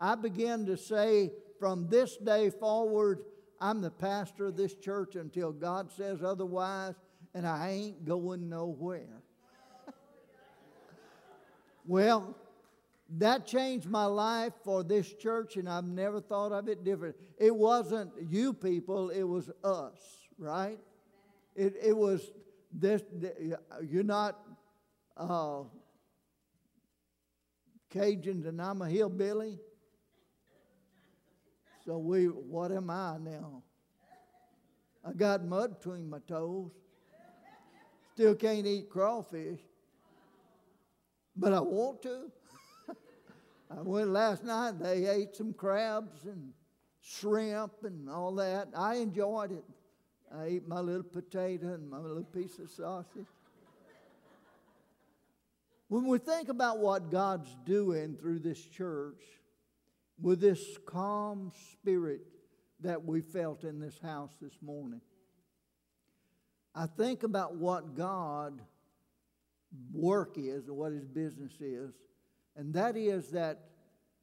I 0.00 0.14
began 0.14 0.66
to 0.66 0.76
say, 0.76 1.32
from 1.64 1.88
this 1.88 2.18
day 2.18 2.50
forward, 2.50 3.20
I'm 3.58 3.80
the 3.80 3.90
pastor 3.90 4.48
of 4.48 4.54
this 4.54 4.74
church 4.74 5.16
until 5.16 5.50
God 5.50 5.90
says 5.90 6.22
otherwise, 6.22 6.92
and 7.32 7.46
I 7.46 7.70
ain't 7.70 8.04
going 8.04 8.50
nowhere. 8.50 9.22
Well, 11.86 12.36
that 13.16 13.46
changed 13.46 13.88
my 13.88 14.04
life 14.04 14.52
for 14.62 14.82
this 14.82 15.10
church, 15.14 15.56
and 15.56 15.66
I've 15.66 15.86
never 15.86 16.20
thought 16.20 16.52
of 16.52 16.68
it 16.68 16.84
different. 16.84 17.16
It 17.38 17.56
wasn't 17.56 18.10
you 18.28 18.52
people, 18.52 19.08
it 19.08 19.22
was 19.22 19.50
us, 19.62 19.96
right? 20.36 20.78
It, 21.56 21.76
it 21.82 21.96
was 21.96 22.30
this, 22.74 23.02
you're 23.82 24.02
not 24.02 24.38
uh, 25.16 25.62
Cajuns 27.90 28.46
and 28.46 28.60
I'm 28.60 28.82
a 28.82 28.88
hillbilly. 28.90 29.58
So 31.86 31.98
we, 31.98 32.26
what 32.26 32.72
am 32.72 32.90
I 32.90 33.18
now? 33.18 33.62
I 35.04 35.12
got 35.12 35.44
mud 35.44 35.78
between 35.78 36.08
my 36.08 36.18
toes. 36.26 36.70
Still 38.14 38.34
can't 38.34 38.66
eat 38.66 38.88
crawfish 38.88 39.60
but 41.36 41.52
I 41.52 41.60
want 41.60 42.02
to. 42.02 42.30
I 43.70 43.82
went 43.82 44.10
last 44.10 44.44
night, 44.44 44.78
they 44.80 45.06
ate 45.06 45.34
some 45.34 45.52
crabs 45.52 46.24
and 46.24 46.52
shrimp 47.00 47.72
and 47.84 48.08
all 48.08 48.34
that. 48.36 48.68
I 48.76 48.96
enjoyed 48.96 49.52
it. 49.52 49.64
I 50.34 50.44
ate 50.44 50.68
my 50.68 50.80
little 50.80 51.02
potato 51.02 51.74
and 51.74 51.88
my 51.88 51.98
little 51.98 52.24
piece 52.24 52.58
of 52.58 52.70
sausage. 52.70 53.26
When 55.88 56.06
we 56.06 56.18
think 56.18 56.48
about 56.48 56.78
what 56.78 57.10
God's 57.10 57.54
doing 57.64 58.16
through 58.16 58.40
this 58.40 58.60
church, 58.60 59.20
with 60.20 60.40
this 60.40 60.78
calm 60.86 61.52
spirit 61.72 62.20
that 62.80 63.04
we 63.04 63.20
felt 63.20 63.64
in 63.64 63.80
this 63.80 63.98
house 63.98 64.32
this 64.40 64.56
morning, 64.62 65.00
I 66.74 66.86
think 66.86 67.22
about 67.22 67.56
what 67.56 67.94
God 67.94 68.60
work 69.92 70.36
is 70.36 70.68
and 70.68 70.76
what 70.76 70.92
his 70.92 71.06
business 71.06 71.52
is, 71.60 71.94
and 72.56 72.74
that 72.74 72.96
is 72.96 73.30
that 73.30 73.70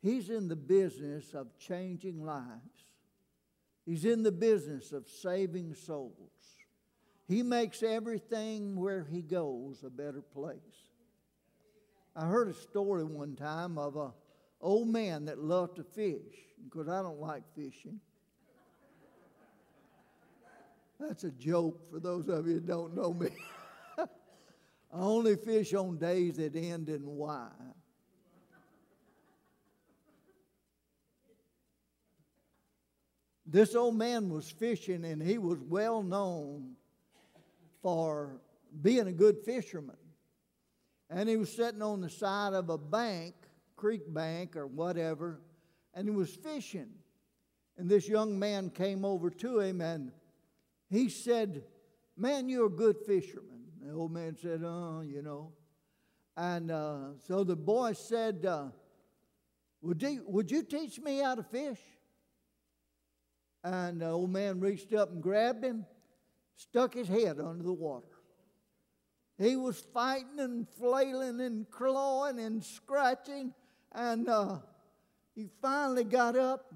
he's 0.02 0.30
in 0.30 0.48
the 0.48 0.56
business 0.56 1.34
of 1.34 1.58
changing 1.58 2.24
lives. 2.24 2.86
He's 3.86 4.06
in 4.06 4.24
the 4.24 4.32
business 4.32 4.92
of 4.92 5.08
saving 5.08 5.74
souls. 5.74 6.32
He 7.28 7.44
makes 7.44 7.82
everything 7.82 8.76
where 8.76 9.04
he 9.04 9.22
goes 9.22 9.84
a 9.84 9.90
better 9.90 10.22
place. 10.22 10.92
I 12.16 12.26
heard 12.26 12.50
a 12.50 12.54
story 12.54 13.06
one 13.06 13.36
time 13.36 13.78
of 13.78 13.96
a 13.96 14.12
old 14.62 14.88
man 14.88 15.26
that 15.26 15.40
loved 15.40 15.78
to 15.78 15.84
fish 15.84 16.36
because 16.64 16.88
I 16.88 17.02
don't 17.02 17.20
like 17.20 17.44
fishing. 17.56 18.00
That's 21.00 21.24
a 21.24 21.32
joke 21.32 21.90
for 21.92 22.00
those 22.00 22.30
of 22.30 22.48
you 22.48 22.56
that 22.56 22.68
don't 22.68 22.96
know 22.96 23.14
me. 23.14 23.30
I 23.98 24.06
only 25.00 25.36
fish 25.36 25.74
on 25.74 25.98
days 25.98 26.38
that 26.38 26.56
end 26.56 26.90
in 26.90 27.06
Y. 27.06 27.48
This 33.52 33.76
old 33.76 33.98
man 33.98 34.30
was 34.30 34.50
fishing 34.50 35.04
and 35.04 35.22
he 35.22 35.38
was 35.38 35.60
well 35.60 36.04
known 36.04 36.76
for 37.82 38.40
being 38.82 39.08
a 39.08 39.12
good 39.12 39.40
fisherman. 39.44 39.98
And 41.10 41.28
he 41.28 41.36
was 41.36 41.52
sitting 41.52 41.82
on 41.82 42.00
the 42.00 42.10
side 42.10 42.54
of 42.54 42.70
a 42.70 42.78
bank, 42.78 43.36
creek 43.82 44.14
bank 44.14 44.56
or 44.56 44.68
whatever, 44.68 45.42
and 45.96 46.08
he 46.08 46.14
was 46.14 46.30
fishing. 46.30 46.90
And 47.78 47.90
this 47.90 48.08
young 48.08 48.38
man 48.38 48.70
came 48.70 49.04
over 49.04 49.32
to 49.32 49.60
him 49.60 49.82
and 49.82 50.12
he 50.92 51.10
said, 51.10 51.64
Man, 52.16 52.48
you're 52.48 52.68
a 52.68 52.70
good 52.70 52.98
fisherman. 53.08 53.64
The 53.82 53.94
old 53.94 54.12
man 54.12 54.38
said, 54.40 54.62
Oh, 54.64 55.02
you 55.04 55.24
know. 55.24 55.54
And 56.38 56.70
uh, 56.70 57.14
so 57.28 57.44
the 57.44 57.56
boy 57.56 57.94
said, 57.94 58.46
uh, 58.46 58.68
would, 59.82 60.02
you, 60.04 60.24
would 60.28 60.52
you 60.52 60.62
teach 60.62 61.00
me 61.00 61.18
how 61.18 61.34
to 61.34 61.44
fish? 61.44 61.80
And 63.64 64.02
the 64.02 64.10
old 64.10 64.30
man 64.30 64.60
reached 64.60 64.94
up 64.94 65.12
and 65.12 65.24
grabbed 65.24 65.64
him, 65.64 65.88
stuck 66.56 66.94
his 66.94 67.08
head 67.08 67.40
under 67.40 67.64
the 67.64 67.74
water. 67.74 68.06
He 69.40 69.56
was 69.56 69.80
fighting 69.80 70.40
and 70.40 70.70
flailing 70.70 71.42
and 71.42 71.70
clawing 71.72 72.40
and 72.40 72.64
scratching, 72.64 73.56
and 73.94 74.28
uh, 74.30 74.58
he 75.36 75.50
finally 75.62 76.04
got 76.04 76.36
up. 76.36 76.74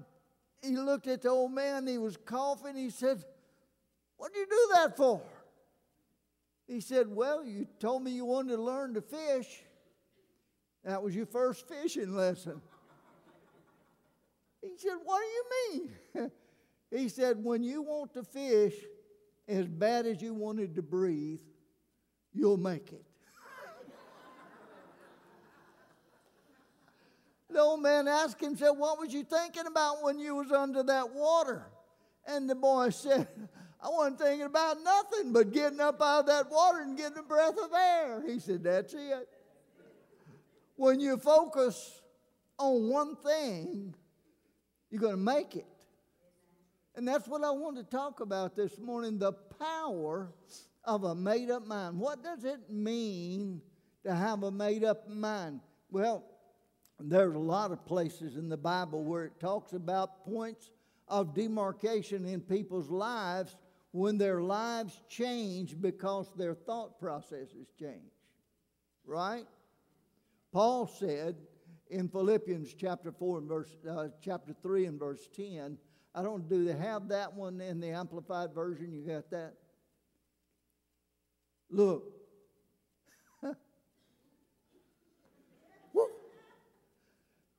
He 0.62 0.76
looked 0.76 1.06
at 1.06 1.22
the 1.22 1.30
old 1.30 1.52
man, 1.52 1.86
he 1.86 1.98
was 1.98 2.16
coughing. 2.16 2.76
He 2.76 2.90
said, 2.90 3.24
What 4.16 4.32
did 4.32 4.40
you 4.40 4.46
do 4.46 4.68
that 4.74 4.96
for? 4.96 5.22
He 6.66 6.80
said, 6.80 7.08
Well, 7.08 7.44
you 7.44 7.66
told 7.78 8.02
me 8.02 8.10
you 8.10 8.24
wanted 8.24 8.56
to 8.56 8.62
learn 8.62 8.94
to 8.94 9.00
fish. 9.00 9.62
That 10.84 11.02
was 11.02 11.14
your 11.14 11.26
first 11.26 11.68
fishing 11.68 12.14
lesson. 12.14 12.60
He 14.62 14.76
said, 14.76 14.96
What 15.04 15.20
do 15.20 15.26
you 15.26 15.90
mean? 16.14 16.30
he 16.90 17.08
said, 17.08 17.42
When 17.42 17.62
you 17.62 17.82
want 17.82 18.14
to 18.14 18.24
fish 18.24 18.74
as 19.48 19.66
bad 19.66 20.06
as 20.06 20.20
you 20.20 20.34
wanted 20.34 20.74
to 20.74 20.82
breathe, 20.82 21.40
you'll 22.32 22.56
make 22.56 22.92
it. 22.92 23.05
The 27.56 27.62
old 27.62 27.80
man 27.80 28.06
asked 28.06 28.40
him, 28.40 28.54
said, 28.54 28.70
What 28.70 29.00
was 29.00 29.14
you 29.14 29.24
thinking 29.24 29.66
about 29.66 30.02
when 30.02 30.18
you 30.18 30.36
was 30.36 30.52
under 30.52 30.82
that 30.82 31.14
water? 31.14 31.66
And 32.26 32.48
the 32.48 32.54
boy 32.54 32.90
said, 32.90 33.26
I 33.82 33.88
wasn't 33.88 34.18
thinking 34.18 34.46
about 34.46 34.76
nothing 34.82 35.32
but 35.32 35.52
getting 35.52 35.80
up 35.80 36.00
out 36.02 36.20
of 36.20 36.26
that 36.26 36.50
water 36.50 36.80
and 36.80 36.96
getting 36.96 37.18
a 37.18 37.22
breath 37.22 37.56
of 37.58 37.72
air. 37.72 38.22
He 38.26 38.38
said, 38.38 38.62
That's 38.62 38.92
it. 38.92 39.28
When 40.76 41.00
you 41.00 41.16
focus 41.16 42.02
on 42.58 42.90
one 42.90 43.16
thing, 43.16 43.94
you're 44.90 45.00
going 45.00 45.14
to 45.14 45.20
make 45.20 45.56
it. 45.56 45.66
And 46.94 47.08
that's 47.08 47.26
what 47.26 47.42
I 47.42 47.50
want 47.50 47.76
to 47.76 47.84
talk 47.84 48.20
about 48.20 48.54
this 48.54 48.78
morning 48.78 49.18
the 49.18 49.32
power 49.32 50.28
of 50.84 51.04
a 51.04 51.14
made 51.14 51.50
up 51.50 51.66
mind. 51.66 51.98
What 51.98 52.22
does 52.22 52.44
it 52.44 52.70
mean 52.70 53.62
to 54.04 54.14
have 54.14 54.42
a 54.42 54.50
made 54.50 54.84
up 54.84 55.08
mind? 55.08 55.60
Well, 55.90 56.24
there's 57.00 57.34
a 57.34 57.38
lot 57.38 57.72
of 57.72 57.84
places 57.84 58.36
in 58.36 58.48
the 58.48 58.56
Bible 58.56 59.04
where 59.04 59.24
it 59.24 59.38
talks 59.38 59.72
about 59.72 60.24
points 60.24 60.70
of 61.08 61.34
demarcation 61.34 62.24
in 62.24 62.40
people's 62.40 62.90
lives 62.90 63.56
when 63.92 64.18
their 64.18 64.40
lives 64.42 65.00
change 65.08 65.80
because 65.80 66.32
their 66.36 66.54
thought 66.54 66.98
processes 66.98 67.68
change. 67.78 68.12
Right? 69.04 69.46
Paul 70.52 70.86
said 70.86 71.36
in 71.90 72.08
Philippians 72.08 72.74
chapter 72.74 73.12
4 73.12 73.38
and 73.38 73.48
verse 73.48 73.76
uh, 73.88 74.08
chapter 74.20 74.54
3 74.62 74.86
and 74.86 74.98
verse 74.98 75.28
10, 75.34 75.78
I 76.14 76.22
don't 76.22 76.48
do 76.48 76.64
they 76.64 76.76
have 76.76 77.08
that 77.08 77.34
one 77.34 77.60
in 77.60 77.78
the 77.78 77.90
amplified 77.90 78.54
version? 78.54 78.92
You 78.92 79.06
got 79.06 79.30
that? 79.30 79.54
Look. 81.70 82.15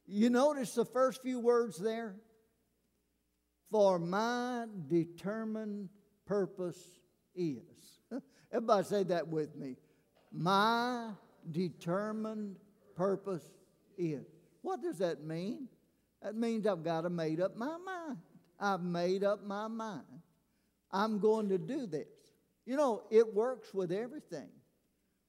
You 0.07 0.29
notice 0.29 0.73
the 0.73 0.85
first 0.85 1.21
few 1.21 1.39
words 1.39 1.77
there? 1.77 2.15
For 3.69 3.99
my 3.99 4.65
determined 4.87 5.89
purpose 6.25 6.81
is. 7.35 7.61
Everybody 8.51 8.83
say 8.85 9.03
that 9.03 9.27
with 9.27 9.55
me. 9.55 9.75
My 10.31 11.09
determined 11.51 12.55
purpose 12.95 13.43
is. 13.97 14.25
What 14.61 14.81
does 14.81 14.99
that 14.99 15.23
mean? 15.23 15.67
That 16.21 16.35
means 16.35 16.65
I've 16.65 16.83
got 16.83 17.01
to 17.01 17.09
made 17.09 17.41
up 17.41 17.57
my 17.57 17.77
mind. 17.77 18.17
I've 18.59 18.81
made 18.81 19.23
up 19.23 19.43
my 19.43 19.67
mind. 19.67 20.03
I'm 20.91 21.19
going 21.19 21.49
to 21.49 21.57
do 21.57 21.85
this. 21.85 22.07
You 22.65 22.77
know, 22.77 23.03
it 23.11 23.33
works 23.33 23.73
with 23.73 23.91
everything. 23.91 24.49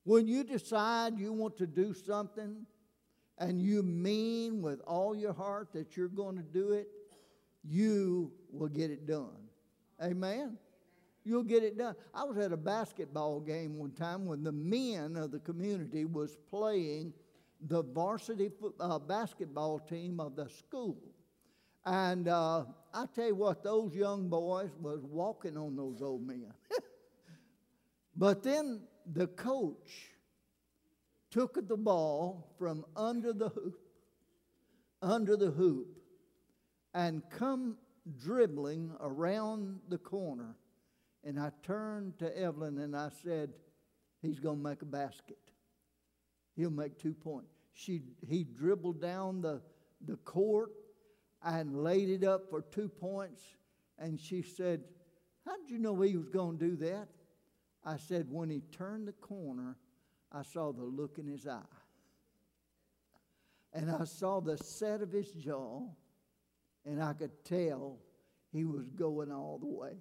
When 0.05 0.27
you 0.27 0.45
decide 0.45 1.19
you 1.19 1.33
want 1.33 1.59
to 1.59 1.67
do 1.67 1.93
something 1.93 2.65
and 3.39 3.63
you 3.63 3.83
mean 3.83 4.61
with 4.61 4.81
all 4.87 5.15
your 5.15 5.33
heart 5.33 5.69
that 5.73 5.97
you're 5.97 6.09
going 6.09 6.37
to 6.37 6.43
do 6.43 6.73
it, 6.73 6.89
you 7.65 8.33
will 8.53 8.69
get 8.69 8.91
it 8.91 9.07
done. 9.07 9.37
Amen? 10.03 10.59
You'll 11.25 11.45
get 11.45 11.63
it 11.63 11.77
done. 11.77 11.95
I 12.15 12.25
was 12.25 12.39
at 12.39 12.53
a 12.53 12.57
basketball 12.57 13.41
game 13.41 13.77
one 13.79 13.93
time 13.93 14.25
when 14.25 14.43
the 14.43 14.53
men 14.53 15.17
of 15.17 15.31
the 15.31 15.39
community 15.41 16.05
was 16.05 16.37
playing 16.49 17.13
the 17.67 17.83
varsity 17.83 18.51
uh, 18.81 18.99
basketball 18.99 19.79
team 19.81 20.21
of 20.21 20.37
the 20.37 20.49
school. 20.49 20.97
And 21.85 22.29
uh, 22.29 22.65
I 22.95 23.07
tell 23.15 23.27
you 23.27 23.35
what, 23.35 23.63
those 23.63 23.95
young 23.95 24.29
boys 24.29 24.71
was 24.81 25.05
walking 25.05 25.57
on 25.57 25.77
those 25.77 26.03
old 26.03 26.27
men. 26.27 26.53
but 28.17 28.43
then 28.43 28.81
the 29.13 29.27
coach 29.27 30.11
took 31.31 31.69
the 31.69 31.77
ball 31.77 32.55
from 32.59 32.85
under 32.97 33.33
the 33.33 33.49
hoop, 33.51 33.81
under 35.03 35.37
the 35.37 35.51
hoop, 35.51 35.89
and 36.95 37.23
come 37.31 37.77
dribbling 38.19 38.91
around 39.01 39.81
the 39.89 39.99
corner. 39.99 40.57
And 41.25 41.39
I 41.39 41.51
turned 41.63 42.19
to 42.19 42.39
Evelyn 42.39 42.79
and 42.79 42.97
I 42.97 43.11
said, 43.23 43.51
He's 44.21 44.41
going 44.41 44.57
to 44.57 44.63
make 44.63 44.83
a 44.83 44.87
basket. 44.87 45.39
He'll 46.57 46.71
make 46.71 46.99
two 46.99 47.15
points. 47.15 47.53
She, 47.73 48.03
he 48.27 48.43
dribbled 48.43 49.01
down 49.01 49.41
the, 49.41 49.63
the 50.05 50.17
court 50.17 50.73
and 51.45 51.85
laid 51.85 52.09
it 52.09 52.25
up 52.25 52.51
for 52.51 52.63
two 52.63 52.89
points. 52.89 53.43
And 53.97 54.19
she 54.19 54.43
said, 54.43 54.83
How 55.47 55.57
did 55.57 55.71
you 55.71 55.79
know 55.79 56.01
he 56.01 56.17
was 56.17 56.29
going 56.29 56.59
to 56.59 56.65
do 56.71 56.77
that? 56.77 57.09
I 57.85 57.97
said, 57.97 58.27
When 58.29 58.51
he 58.51 58.63
turned 58.73 59.07
the 59.07 59.13
corner, 59.13 59.77
I 60.33 60.43
saw 60.43 60.73
the 60.73 60.85
look 60.85 61.19
in 61.19 61.27
his 61.27 61.47
eye. 61.47 61.61
And 63.73 63.91
I 63.91 64.05
saw 64.05 64.41
the 64.41 64.57
set 64.57 65.03
of 65.03 65.13
his 65.13 65.31
jaw, 65.33 65.83
and 66.85 67.03
I 67.03 67.13
could 67.13 67.45
tell 67.45 67.99
he 68.53 68.65
was 68.65 68.89
going 68.91 69.31
all 69.31 69.59
the 69.59 69.67
way. 69.67 69.93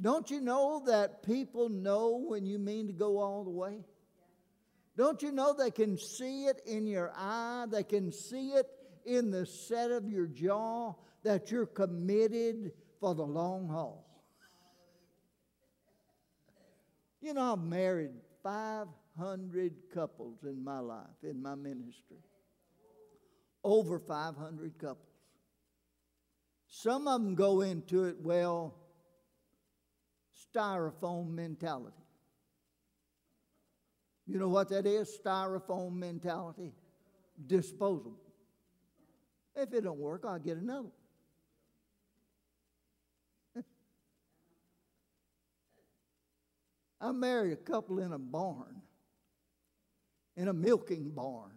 Don't 0.00 0.30
you 0.30 0.40
know 0.40 0.82
that 0.86 1.22
people 1.22 1.68
know 1.68 2.24
when 2.26 2.46
you 2.46 2.58
mean 2.58 2.86
to 2.86 2.92
go 2.92 3.18
all 3.18 3.44
the 3.44 3.50
way? 3.50 3.84
Don't 4.96 5.22
you 5.22 5.30
know 5.30 5.52
they 5.52 5.70
can 5.70 5.98
see 5.98 6.46
it 6.46 6.62
in 6.64 6.86
your 6.86 7.12
eye? 7.14 7.66
They 7.68 7.82
can 7.82 8.10
see 8.10 8.52
it 8.52 8.66
in 9.04 9.30
the 9.30 9.44
set 9.44 9.90
of 9.90 10.08
your 10.08 10.26
jaw 10.26 10.94
that 11.22 11.50
you're 11.50 11.66
committed 11.66 12.72
for 13.00 13.14
the 13.14 13.24
long 13.24 13.68
haul. 13.68 14.06
You 17.20 17.34
know, 17.34 17.52
I've 17.52 17.62
married 17.62 18.12
500 18.42 19.72
couples 19.92 20.38
in 20.44 20.64
my 20.64 20.78
life, 20.78 21.06
in 21.22 21.42
my 21.42 21.54
ministry. 21.54 22.16
Over 23.62 23.98
500 23.98 24.78
couples. 24.78 25.06
Some 26.66 27.08
of 27.08 27.22
them 27.22 27.34
go 27.34 27.60
into 27.60 28.04
it, 28.04 28.16
well, 28.20 28.74
styrofoam 30.54 31.30
mentality. 31.30 31.96
You 34.26 34.38
know 34.38 34.48
what 34.48 34.68
that 34.70 34.86
is? 34.86 35.18
Styrofoam 35.22 35.94
mentality. 35.94 36.72
Disposable. 37.46 38.20
If 39.56 39.74
it 39.74 39.84
don't 39.84 39.98
work, 39.98 40.24
I'll 40.26 40.38
get 40.38 40.56
another 40.56 40.88
I 47.00 47.12
married 47.12 47.52
a 47.52 47.56
couple 47.56 47.98
in 47.98 48.12
a 48.12 48.18
barn, 48.18 48.82
in 50.36 50.48
a 50.48 50.52
milking 50.52 51.10
barn. 51.10 51.52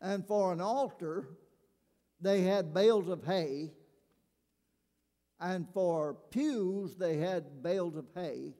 And 0.00 0.26
for 0.26 0.52
an 0.52 0.60
altar, 0.60 1.28
they 2.20 2.42
had 2.42 2.74
bales 2.74 3.08
of 3.08 3.24
hay 3.24 3.72
and 5.42 5.66
for 5.74 6.14
pews, 6.30 6.94
they 6.94 7.16
had 7.16 7.64
bales 7.64 7.96
of 7.96 8.04
hay. 8.14 8.54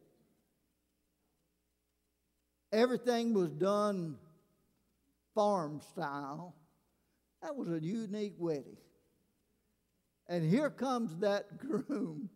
Everything 2.72 3.34
was 3.34 3.52
done 3.52 4.16
farm 5.32 5.80
style. 5.92 6.56
That 7.40 7.54
was 7.54 7.68
a 7.68 7.80
unique 7.80 8.34
wedding. 8.36 8.78
And 10.28 10.44
here 10.44 10.70
comes 10.70 11.16
that 11.18 11.56
groom 11.68 12.28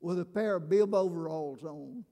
with 0.00 0.18
a 0.18 0.24
pair 0.24 0.56
of 0.56 0.68
bib 0.68 0.94
overalls 0.94 1.64
on. 1.64 2.04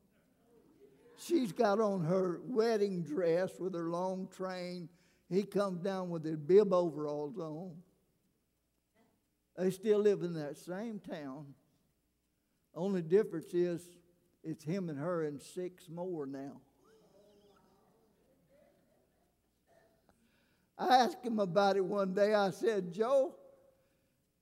She's 1.19 1.53
got 1.53 1.81
on 1.81 2.05
her 2.05 2.41
wedding 2.45 3.03
dress 3.03 3.59
with 3.59 3.75
her 3.75 3.91
long 3.91 4.29
train. 4.29 4.89
He 5.29 5.43
comes 5.43 5.81
down 5.81 6.11
with 6.11 6.25
his 6.25 6.37
bib 6.37 6.73
overalls 6.73 7.39
on. 7.39 7.75
They 9.57 9.71
still 9.71 9.99
live 9.99 10.23
in 10.23 10.35
that 10.35 10.57
same 10.57 11.01
town. 11.01 11.47
Only 12.75 13.03
difference 13.03 13.53
is 13.53 13.89
it's 14.45 14.63
him 14.63 14.89
and 14.89 14.99
her 14.99 15.25
and 15.25 15.43
six 15.43 15.89
more 15.89 16.27
now. 16.27 16.61
I 20.79 20.99
asked 20.99 21.25
him 21.25 21.41
about 21.41 21.77
it 21.77 21.85
one 21.85 22.15
day. 22.15 22.35
I 22.35 22.51
said, 22.51 22.93
Joe, 22.93 23.35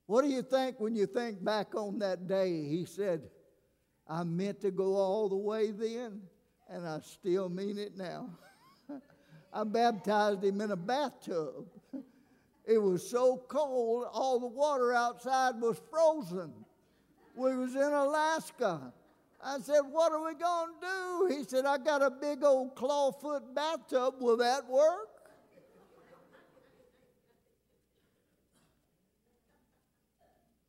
what 0.04 0.22
do 0.22 0.28
you 0.28 0.42
think 0.42 0.78
when 0.78 0.94
you 0.94 1.06
think 1.06 1.42
back 1.42 1.74
on 1.74 1.98
that 2.00 2.28
day? 2.28 2.68
He 2.68 2.85
said, 2.85 3.22
I 4.08 4.22
meant 4.22 4.60
to 4.60 4.70
go 4.70 4.96
all 4.96 5.28
the 5.28 5.36
way 5.36 5.70
then, 5.70 6.20
and 6.68 6.86
I 6.86 7.00
still 7.00 7.48
mean 7.48 7.78
it 7.78 7.96
now. 7.96 8.30
I 9.52 9.64
baptized 9.64 10.44
him 10.44 10.60
in 10.60 10.70
a 10.70 10.76
bathtub. 10.76 11.66
It 12.68 12.82
was 12.82 13.08
so 13.08 13.44
cold, 13.46 14.06
all 14.12 14.40
the 14.40 14.48
water 14.48 14.92
outside 14.92 15.60
was 15.60 15.80
frozen. 15.88 16.52
We 17.36 17.54
was 17.54 17.76
in 17.76 17.80
Alaska. 17.80 18.92
I 19.40 19.60
said, 19.60 19.82
What 19.82 20.10
are 20.10 20.24
we 20.24 20.34
going 20.34 20.70
to 20.80 21.28
do? 21.30 21.36
He 21.36 21.44
said, 21.44 21.64
I 21.64 21.78
got 21.78 22.02
a 22.02 22.10
big 22.10 22.42
old 22.42 22.74
clawfoot 22.74 23.54
bathtub. 23.54 24.14
Will 24.18 24.36
that 24.38 24.68
work? 24.68 25.08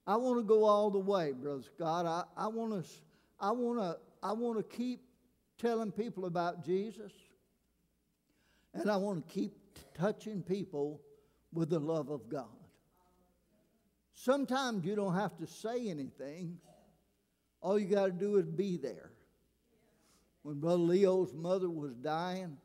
I 0.06 0.16
want 0.16 0.40
to 0.40 0.44
go 0.44 0.64
all 0.64 0.92
the 0.92 1.00
way, 1.00 1.34
Brother 1.34 1.64
Scott. 1.64 2.06
I, 2.06 2.24
I 2.38 2.48
want 2.48 2.72
to 2.72 2.90
I 3.40 3.52
want 3.52 3.80
to 3.80 3.98
I 4.22 4.34
want 4.34 4.58
to 4.58 4.64
keep 4.64 5.02
telling 5.58 5.92
people 5.92 6.26
about 6.26 6.66
Jesus. 6.66 7.12
And 8.74 8.92
I 8.92 8.98
want 8.98 9.28
to 9.28 9.34
keep 9.34 9.54
touching 9.96 10.44
people 10.44 11.02
with 11.52 11.70
the 11.70 11.80
love 11.80 12.10
of 12.10 12.30
God. 12.30 12.46
Sometimes 14.14 14.86
you 14.86 14.96
don't 14.96 15.16
have 15.16 15.38
to 15.38 15.48
say 15.48 15.90
anything. 15.90 16.58
All 17.62 17.80
you 17.80 17.88
got 17.88 18.06
to 18.06 18.12
do 18.12 18.38
is 18.38 18.46
be 18.46 18.78
there. 18.78 19.12
When 20.44 20.60
Brother 20.60 20.78
Leo's 20.78 21.34
mother 21.34 21.70
was 21.70 21.94
dying, 21.96 22.58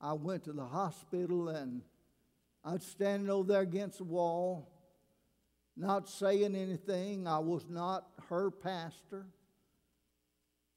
I 0.00 0.12
went 0.12 0.44
to 0.44 0.52
the 0.52 0.64
hospital 0.64 1.48
and 1.48 1.82
I 2.64 2.74
was 2.74 2.84
standing 2.84 3.30
over 3.30 3.52
there 3.52 3.62
against 3.62 3.98
the 3.98 4.04
wall, 4.04 4.68
not 5.76 6.08
saying 6.08 6.54
anything. 6.56 7.26
I 7.26 7.38
was 7.38 7.64
not 7.68 8.08
her 8.28 8.50
pastor. 8.50 9.26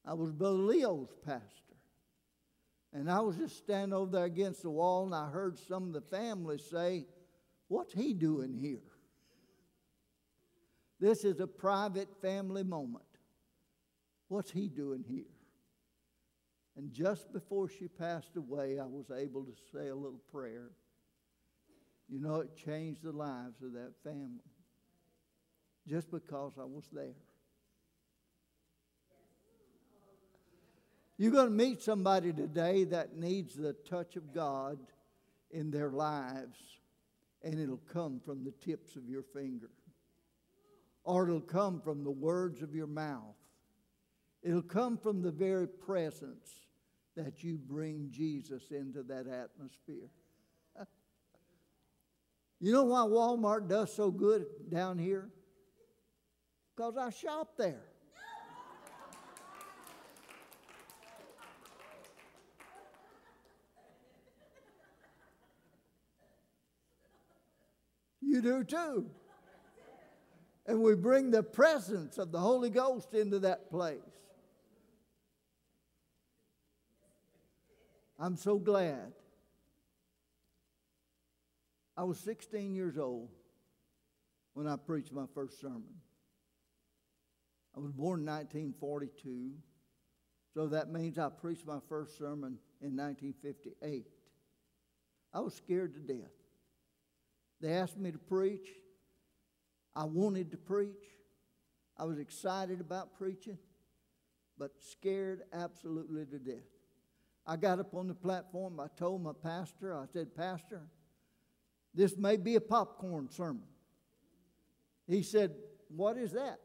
I 0.06 0.14
was 0.14 0.32
Brother 0.32 0.58
Leo's 0.58 1.14
pastor. 1.26 1.70
And 2.92 3.10
I 3.10 3.20
was 3.20 3.36
just 3.36 3.58
standing 3.58 3.94
over 3.94 4.12
there 4.12 4.26
against 4.26 4.64
the 4.64 4.70
wall, 4.70 5.06
and 5.06 5.14
I 5.14 5.30
heard 5.30 5.60
some 5.60 5.84
of 5.84 5.94
the 5.94 6.02
family 6.02 6.58
say, 6.58 7.06
What's 7.68 7.94
he 7.94 8.14
doing 8.14 8.52
here? 8.52 8.82
This 11.00 11.24
is 11.24 11.40
a 11.40 11.46
private 11.46 12.10
family 12.20 12.64
moment. 12.64 13.06
What's 14.28 14.50
he 14.50 14.68
doing 14.68 15.04
here? 15.08 15.26
And 16.76 16.92
just 16.92 17.32
before 17.32 17.70
she 17.70 17.88
passed 17.88 18.36
away, 18.36 18.80
I 18.80 18.86
was 18.86 19.12
able 19.16 19.44
to 19.44 19.54
say 19.72 19.90
a 19.90 19.96
little 19.96 20.22
prayer. 20.32 20.72
You 22.08 22.20
know, 22.20 22.38
it 22.38 22.56
changed 22.56 23.04
the 23.04 23.12
lives 23.12 23.62
of 23.62 23.74
that 23.74 23.94
family 24.04 24.40
just 25.88 26.10
because 26.12 26.54
I 26.60 26.66
was 26.66 26.86
there. 26.92 27.16
You're 31.20 31.34
going 31.34 31.48
to 31.48 31.52
meet 31.52 31.84
somebody 31.84 32.32
today 32.32 32.86
that 32.86 33.18
needs 33.18 33.54
the 33.54 33.74
touch 33.74 34.16
of 34.16 34.34
God 34.34 34.80
in 35.52 35.70
their 35.70 35.90
lives, 35.92 36.58
and 37.44 37.60
it'll 37.60 37.82
come 37.92 38.22
from 38.24 38.46
the 38.46 38.54
tips 38.66 38.96
of 38.96 39.10
your 39.10 39.24
finger, 39.24 39.70
or 41.04 41.28
it'll 41.28 41.42
come 41.42 41.82
from 41.82 42.06
the 42.06 42.10
words 42.10 42.62
of 42.62 42.74
your 42.74 42.88
mouth. 42.88 43.36
It'll 44.44 44.62
come 44.62 44.98
from 44.98 45.22
the 45.22 45.30
very 45.30 45.68
presence 45.68 46.50
that 47.18 47.44
you 47.44 47.58
bring 47.58 48.08
Jesus 48.10 48.72
into 48.72 49.04
that 49.04 49.28
atmosphere. 49.28 50.10
you 52.62 52.72
know 52.72 52.84
why 52.84 53.00
Walmart 53.00 53.68
does 53.68 53.94
so 53.94 54.10
good 54.10 54.46
down 54.70 54.98
here? 54.98 55.28
Because 56.78 56.96
I 56.96 57.10
shop 57.10 57.58
there. 57.58 57.88
You 68.30 68.44
do 68.44 68.63
too. 68.63 69.10
And 70.68 70.84
we 70.84 70.94
bring 70.94 71.32
the 71.32 71.42
presence 71.42 72.20
of 72.20 72.32
the 72.32 72.38
Holy 72.38 72.70
Ghost 72.70 73.15
into 73.15 73.39
that 73.39 73.72
place. 73.72 73.98
I'm 78.20 78.38
so 78.38 78.60
glad. 78.60 79.13
I 81.98 82.04
was 82.04 82.20
16 82.20 82.76
years 82.76 83.00
old 83.00 83.30
when 84.54 84.68
I 84.68 84.76
preached 84.76 85.12
my 85.12 85.26
first 85.34 85.60
sermon. 85.60 85.96
I 87.76 87.80
was 87.80 87.92
born 87.92 88.20
in 88.20 88.28
1942, 88.28 89.54
so 90.54 90.68
that 90.68 90.92
means 90.92 91.18
I 91.18 91.30
preached 91.30 91.65
my 91.65 91.80
first 91.89 92.15
sermon 92.15 92.60
in 92.80 92.96
1958. 92.96 94.06
I 95.34 95.39
was 95.39 95.56
scared 95.56 95.96
to 95.96 96.00
death. 96.00 96.38
They 97.62 97.74
asked 97.74 97.98
me 97.98 98.12
to 98.12 98.17
preach. 98.17 98.67
I 99.95 100.06
wanted 100.06 100.52
to 100.52 100.58
preach. 100.58 101.04
I 101.98 102.06
was 102.06 102.17
excited 102.17 102.80
about 102.80 103.17
preaching, 103.17 103.58
but 104.58 104.72
scared 104.80 105.41
absolutely 105.52 106.26
to 106.26 106.39
death. 106.39 106.63
I 107.45 107.58
got 107.58 107.80
up 107.80 107.93
on 107.93 108.08
the 108.08 108.13
platform. 108.13 108.80
I 108.80 108.88
told 108.95 109.24
my 109.24 109.34
pastor, 109.43 109.93
I 109.93 110.06
said, 110.13 110.34
Pastor, 110.36 110.82
this 111.93 112.15
may 112.17 112.38
be 112.38 112.56
a 112.56 112.62
popcorn 112.62 113.30
sermon. 113.30 113.63
He 115.08 115.24
said, 115.24 115.56
What 115.89 116.17
is 116.17 116.32
that? 116.34 116.60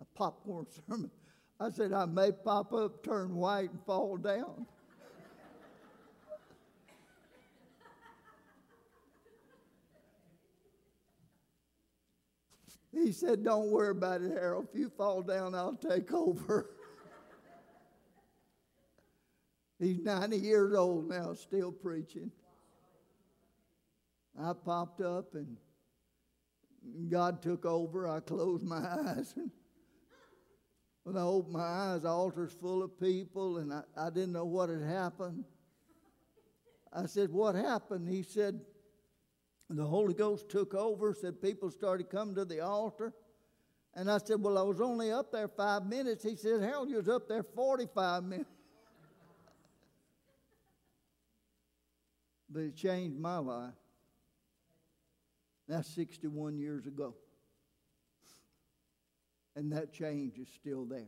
A 0.00 0.04
popcorn 0.16 0.66
sermon. 0.88 1.10
I 1.60 1.68
said, 1.68 1.92
I 1.92 2.06
may 2.06 2.32
pop 2.32 2.72
up, 2.72 3.04
turn 3.04 3.34
white, 3.34 3.70
and 3.70 3.84
fall 3.84 4.16
down. 4.16 4.66
He 12.92 13.12
said, 13.12 13.44
Don't 13.44 13.70
worry 13.70 13.90
about 13.90 14.22
it, 14.22 14.32
Harold. 14.32 14.68
If 14.72 14.78
you 14.78 14.90
fall 14.90 15.22
down, 15.22 15.54
I'll 15.54 15.76
take 15.76 16.12
over. 16.12 16.70
He's 19.78 20.00
90 20.00 20.36
years 20.36 20.74
old 20.74 21.08
now, 21.08 21.32
still 21.34 21.72
preaching. 21.72 22.30
I 24.38 24.52
popped 24.52 25.00
up 25.00 25.34
and 25.34 25.56
God 27.08 27.42
took 27.42 27.64
over. 27.64 28.08
I 28.08 28.20
closed 28.20 28.64
my 28.64 28.78
eyes. 28.78 29.32
And 29.36 29.50
when 31.04 31.16
I 31.16 31.22
opened 31.22 31.54
my 31.54 31.60
eyes, 31.60 32.02
the 32.02 32.08
altar's 32.08 32.52
full 32.52 32.82
of 32.82 32.98
people, 32.98 33.58
and 33.58 33.72
I, 33.72 33.82
I 33.96 34.10
didn't 34.10 34.32
know 34.32 34.44
what 34.44 34.68
had 34.68 34.82
happened. 34.82 35.44
I 36.92 37.06
said, 37.06 37.30
What 37.30 37.54
happened? 37.54 38.08
He 38.08 38.22
said, 38.22 38.60
the 39.78 39.86
Holy 39.86 40.14
Ghost 40.14 40.48
took 40.48 40.74
over, 40.74 41.14
said 41.14 41.40
people 41.40 41.70
started 41.70 42.10
coming 42.10 42.34
to 42.34 42.44
the 42.44 42.60
altar. 42.60 43.12
And 43.94 44.10
I 44.10 44.18
said, 44.18 44.42
Well, 44.42 44.58
I 44.58 44.62
was 44.62 44.80
only 44.80 45.12
up 45.12 45.30
there 45.30 45.48
five 45.48 45.86
minutes. 45.86 46.24
He 46.24 46.36
said, 46.36 46.62
Hell, 46.62 46.88
you 46.88 46.96
was 46.96 47.08
up 47.08 47.28
there 47.28 47.42
45 47.42 48.24
minutes. 48.24 48.50
but 52.50 52.60
it 52.60 52.74
changed 52.74 53.18
my 53.18 53.38
life. 53.38 53.74
That's 55.68 55.88
61 55.94 56.58
years 56.58 56.86
ago. 56.86 57.14
And 59.54 59.72
that 59.72 59.92
change 59.92 60.36
is 60.38 60.48
still 60.48 60.84
there. 60.84 61.06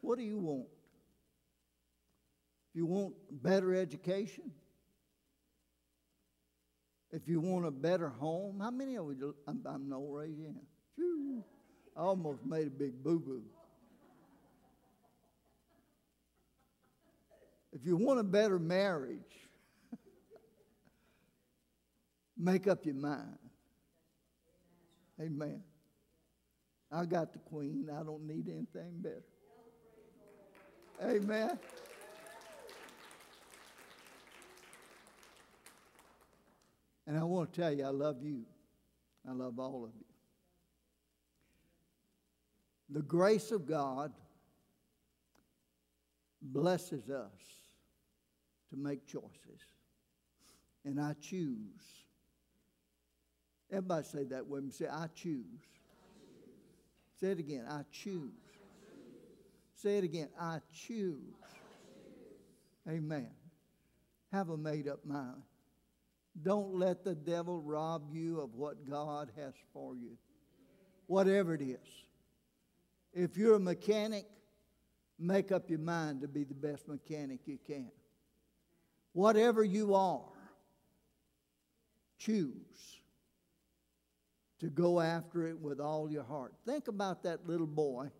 What 0.00 0.18
do 0.18 0.24
you 0.24 0.38
want? 0.38 0.66
If 2.70 2.76
you 2.76 2.86
want 2.86 3.14
better 3.30 3.74
education, 3.74 4.50
if 7.14 7.28
you 7.28 7.38
want 7.38 7.64
a 7.64 7.70
better 7.70 8.08
home, 8.08 8.58
how 8.60 8.72
many 8.72 8.96
of 8.96 9.06
you? 9.06 9.36
I'm, 9.46 9.62
I'm 9.64 9.88
no 9.88 10.04
raise 10.04 10.36
hand. 10.36 11.44
I 11.96 12.00
almost 12.00 12.44
made 12.44 12.66
a 12.66 12.70
big 12.70 13.04
boo 13.04 13.20
boo. 13.20 13.42
If 17.72 17.86
you 17.86 17.96
want 17.96 18.18
a 18.18 18.24
better 18.24 18.58
marriage, 18.58 19.20
make 22.36 22.66
up 22.66 22.84
your 22.84 22.96
mind. 22.96 23.38
Amen. 25.20 25.62
I 26.90 27.04
got 27.04 27.32
the 27.32 27.38
queen. 27.38 27.88
I 27.92 28.02
don't 28.02 28.26
need 28.26 28.48
anything 28.48 29.00
better. 29.00 29.22
Amen. 31.00 31.58
And 37.06 37.18
I 37.18 37.24
want 37.24 37.52
to 37.52 37.60
tell 37.60 37.72
you, 37.72 37.84
I 37.84 37.90
love 37.90 38.22
you. 38.22 38.42
I 39.28 39.32
love 39.32 39.58
all 39.58 39.84
of 39.84 39.90
you. 39.94 40.04
The 42.90 43.02
grace 43.02 43.50
of 43.50 43.66
God 43.66 44.12
blesses 46.40 47.10
us 47.10 47.30
to 48.70 48.76
make 48.76 49.06
choices. 49.06 49.60
And 50.84 51.00
I 51.00 51.14
choose. 51.20 52.04
Everybody 53.70 54.04
say 54.06 54.24
that 54.24 54.46
with 54.46 54.64
me. 54.64 54.70
Say, 54.70 54.86
I 54.86 55.06
choose. 55.14 55.44
Say 57.18 57.28
it 57.28 57.38
again. 57.38 57.64
I 57.68 57.80
choose. 57.90 58.32
Say 59.74 59.98
it 59.98 60.04
again. 60.04 60.28
I 60.38 60.58
choose. 60.72 61.18
Amen. 62.88 63.30
Have 64.30 64.50
a 64.50 64.56
made 64.56 64.88
up 64.88 65.04
mind. 65.06 65.42
Don't 66.42 66.74
let 66.74 67.04
the 67.04 67.14
devil 67.14 67.60
rob 67.60 68.08
you 68.10 68.40
of 68.40 68.54
what 68.54 68.88
God 68.88 69.30
has 69.36 69.54
for 69.72 69.94
you, 69.94 70.18
whatever 71.06 71.54
it 71.54 71.62
is. 71.62 71.78
If 73.12 73.36
you're 73.36 73.54
a 73.54 73.60
mechanic, 73.60 74.26
make 75.18 75.52
up 75.52 75.70
your 75.70 75.78
mind 75.78 76.22
to 76.22 76.28
be 76.28 76.42
the 76.42 76.54
best 76.54 76.88
mechanic 76.88 77.40
you 77.46 77.58
can. 77.64 77.90
Whatever 79.12 79.62
you 79.62 79.94
are, 79.94 80.32
choose 82.18 82.98
to 84.58 84.70
go 84.70 85.00
after 85.00 85.46
it 85.46 85.58
with 85.58 85.78
all 85.78 86.10
your 86.10 86.24
heart. 86.24 86.54
Think 86.66 86.88
about 86.88 87.22
that 87.22 87.46
little 87.46 87.66
boy 87.66 88.10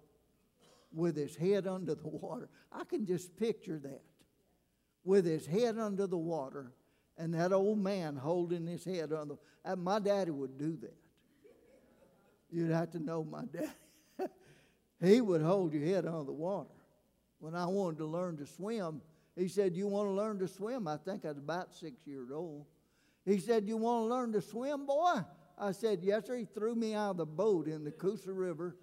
with 0.93 1.17
his 1.17 1.35
head 1.35 1.67
under 1.67 1.97
the 1.97 2.07
water. 2.07 2.49
I 2.71 2.85
can 2.85 3.07
just 3.07 3.37
picture 3.37 3.81
that. 3.81 4.03
With 5.03 5.27
his 5.27 5.47
head 5.47 5.79
under 5.79 6.07
the 6.07 6.17
water 6.17 6.73
and 7.17 7.35
that 7.35 7.53
old 7.53 7.79
man 7.79 8.17
holding 8.17 8.67
his 8.67 8.85
head 8.85 9.13
under. 9.13 9.37
Uh, 9.65 9.77
my 9.77 9.99
daddy 9.99 10.31
would 10.31 10.59
do 10.59 10.77
that. 10.81 10.97
You'd 12.51 12.71
have 12.71 12.91
to 12.93 12.99
know 12.99 13.25
my 13.25 13.45
daddy. 13.53 13.69
he 15.03 15.21
would 15.21 15.43
hold 15.43 15.73
your 15.73 15.85
head 15.85 16.07
under 16.07 16.25
the 16.25 16.33
water. 16.33 16.71
When 17.39 17.55
I 17.55 17.67
wanted 17.67 17.99
to 17.99 18.07
learn 18.07 18.37
to 18.39 18.47
swim, 18.47 19.01
he 19.37 19.49
said, 19.49 19.77
You 19.77 19.87
want 19.87 20.09
to 20.09 20.13
learn 20.13 20.39
to 20.39 20.49
swim? 20.49 20.87
I 20.87 20.97
think 20.97 21.25
I 21.25 21.29
was 21.29 21.39
about 21.39 21.75
six 21.75 22.07
years 22.07 22.31
old. 22.31 22.67
He 23.25 23.39
said, 23.39 23.67
You 23.67 23.77
want 23.77 24.05
to 24.05 24.15
learn 24.15 24.33
to 24.33 24.41
swim, 24.41 24.87
boy? 24.87 25.21
I 25.59 25.73
said, 25.73 26.01
Yes, 26.03 26.27
sir. 26.27 26.37
He 26.37 26.45
threw 26.45 26.75
me 26.75 26.95
out 26.95 27.11
of 27.13 27.17
the 27.19 27.27
boat 27.27 27.69
in 27.69 27.85
the 27.85 27.91
Coosa 27.91 28.33
River 28.33 28.77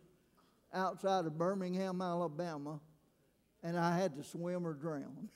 outside 0.73 1.25
of 1.25 1.37
Birmingham, 1.37 2.01
Alabama, 2.01 2.79
and 3.63 3.77
I 3.77 3.97
had 3.97 4.15
to 4.15 4.23
swim 4.23 4.65
or 4.65 4.73
drown. 4.73 5.29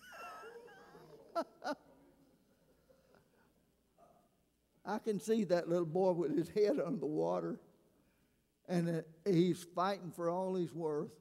I 4.86 5.00
can 5.00 5.20
see 5.20 5.44
that 5.46 5.68
little 5.68 5.86
boy 5.86 6.12
with 6.12 6.38
his 6.38 6.50
head 6.50 6.80
under 6.86 7.00
the 7.00 7.06
water, 7.06 7.60
and 8.68 8.90
uh, 8.90 9.02
he's 9.30 9.66
fighting 9.76 10.12
for 10.12 10.30
all 10.30 10.56
he's 10.56 10.74
worth. 10.74 11.12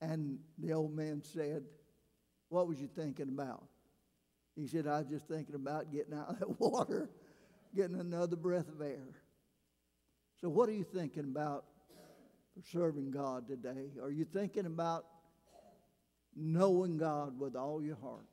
And 0.00 0.38
the 0.58 0.72
old 0.72 0.94
man 0.94 1.22
said, 1.22 1.64
What 2.48 2.68
was 2.68 2.80
you 2.80 2.88
thinking 2.88 3.28
about? 3.28 3.64
He 4.56 4.66
said, 4.66 4.86
I 4.86 4.98
was 5.00 5.08
just 5.08 5.26
thinking 5.26 5.54
about 5.54 5.92
getting 5.92 6.14
out 6.14 6.30
of 6.30 6.38
that 6.38 6.60
water, 6.60 7.10
getting 7.74 7.98
another 7.98 8.36
breath 8.36 8.68
of 8.68 8.80
air. 8.80 9.20
So, 10.40 10.48
what 10.48 10.68
are 10.68 10.72
you 10.72 10.84
thinking 10.84 11.24
about 11.24 11.64
for 12.54 12.62
serving 12.70 13.10
God 13.10 13.48
today? 13.48 13.90
Are 14.02 14.10
you 14.10 14.24
thinking 14.24 14.66
about 14.66 15.04
knowing 16.36 16.96
God 16.96 17.38
with 17.38 17.56
all 17.56 17.82
your 17.82 17.96
heart? 17.96 18.26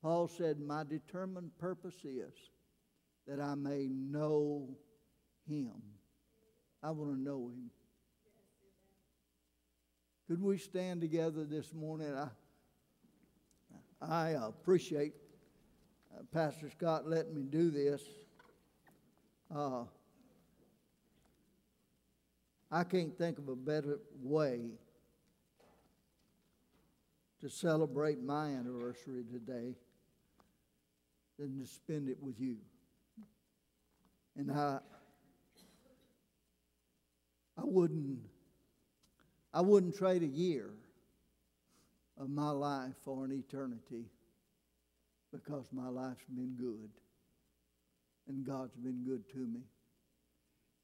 Paul 0.00 0.28
said, 0.28 0.60
My 0.60 0.84
determined 0.84 1.50
purpose 1.58 2.04
is 2.04 2.32
that 3.30 3.40
I 3.40 3.54
may 3.54 3.86
know 3.88 4.68
him. 5.48 5.70
I 6.82 6.90
want 6.90 7.12
to 7.12 7.20
know 7.20 7.50
him. 7.50 7.70
Could 10.26 10.42
we 10.42 10.58
stand 10.58 11.00
together 11.00 11.44
this 11.44 11.72
morning? 11.72 12.12
I, 12.12 12.28
I 14.02 14.30
appreciate 14.30 15.12
uh, 16.12 16.22
Pastor 16.32 16.70
Scott 16.70 17.08
letting 17.08 17.32
me 17.32 17.42
do 17.42 17.70
this. 17.70 18.02
Uh, 19.54 19.84
I 22.68 22.82
can't 22.82 23.16
think 23.16 23.38
of 23.38 23.48
a 23.48 23.56
better 23.56 24.00
way 24.20 24.70
to 27.40 27.48
celebrate 27.48 28.20
my 28.20 28.46
anniversary 28.46 29.22
today 29.30 29.76
than 31.38 31.60
to 31.60 31.66
spend 31.66 32.08
it 32.08 32.20
with 32.20 32.40
you. 32.40 32.56
And 34.40 34.50
I, 34.52 34.78
I 37.58 37.62
wouldn't, 37.62 38.20
I 39.52 39.60
wouldn't 39.60 39.94
trade 39.98 40.22
a 40.22 40.26
year 40.26 40.70
of 42.18 42.30
my 42.30 42.48
life 42.48 42.94
for 43.04 43.26
an 43.26 43.32
eternity 43.32 44.06
because 45.30 45.66
my 45.72 45.88
life's 45.88 46.24
been 46.34 46.54
good 46.58 46.88
and 48.28 48.42
God's 48.46 48.74
been 48.76 49.04
good 49.04 49.28
to 49.32 49.40
me. 49.40 49.60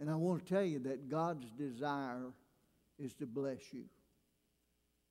And 0.00 0.10
I 0.10 0.16
want 0.16 0.44
to 0.44 0.54
tell 0.54 0.64
you 0.64 0.80
that 0.80 1.08
God's 1.08 1.50
desire 1.52 2.34
is 2.98 3.14
to 3.14 3.26
bless 3.26 3.72
you. 3.72 3.84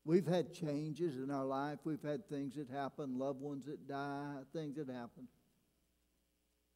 We've 0.06 0.28
had 0.28 0.54
changes 0.54 1.16
in 1.18 1.32
our 1.32 1.46
life. 1.46 1.80
We've 1.84 2.04
had 2.04 2.30
things 2.30 2.54
that 2.58 2.70
happen, 2.70 3.18
loved 3.18 3.42
ones 3.42 3.66
that 3.66 3.88
die, 3.88 4.36
things 4.54 4.76
that 4.76 4.88
happen. 4.88 5.28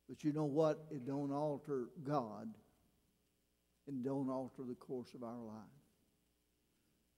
But 0.10 0.24
you 0.24 0.34
know 0.34 0.46
what? 0.46 0.88
It 0.90 1.06
don't 1.06 1.32
alter 1.32 1.90
God 2.04 2.50
and 3.88 4.04
don't 4.04 4.30
alter 4.30 4.64
the 4.68 4.74
course 4.74 5.14
of 5.14 5.24
our 5.24 5.38
life. 5.38 5.56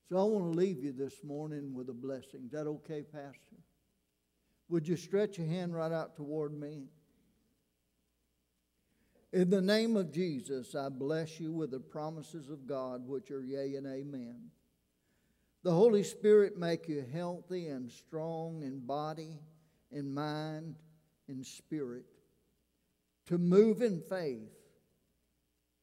So 0.09 0.17
I 0.17 0.23
want 0.23 0.51
to 0.51 0.59
leave 0.59 0.83
you 0.83 0.91
this 0.91 1.23
morning 1.23 1.73
with 1.73 1.87
a 1.87 1.93
blessing. 1.93 2.41
Is 2.45 2.51
that 2.51 2.67
okay, 2.67 3.01
Pastor? 3.01 3.55
Would 4.67 4.85
you 4.85 4.97
stretch 4.97 5.37
your 5.37 5.47
hand 5.47 5.73
right 5.73 5.91
out 5.91 6.17
toward 6.17 6.53
me? 6.53 6.83
In 9.31 9.49
the 9.49 9.61
name 9.61 9.95
of 9.95 10.11
Jesus, 10.11 10.75
I 10.75 10.89
bless 10.89 11.39
you 11.39 11.53
with 11.53 11.71
the 11.71 11.79
promises 11.79 12.49
of 12.49 12.67
God, 12.67 13.07
which 13.07 13.31
are 13.31 13.43
yea 13.43 13.75
and 13.75 13.87
amen. 13.87 14.49
The 15.63 15.71
Holy 15.71 16.03
Spirit 16.03 16.57
make 16.57 16.89
you 16.89 17.05
healthy 17.13 17.67
and 17.67 17.89
strong 17.89 18.63
in 18.63 18.79
body, 18.79 19.39
in 19.91 20.13
mind, 20.13 20.75
in 21.29 21.43
spirit 21.45 22.05
to 23.27 23.37
move 23.37 23.81
in 23.81 24.01
faith 24.01 24.49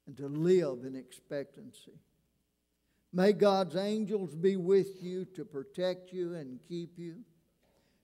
and 0.07 0.17
to 0.17 0.27
live 0.27 0.85
in 0.85 0.97
expectancy. 0.97 2.01
May 3.13 3.33
God's 3.33 3.77
angels 3.77 4.35
be 4.35 4.57
with 4.57 5.03
you 5.03 5.25
to 5.35 5.45
protect 5.45 6.13
you 6.13 6.35
and 6.35 6.61
keep 6.69 6.99
you. 6.99 7.17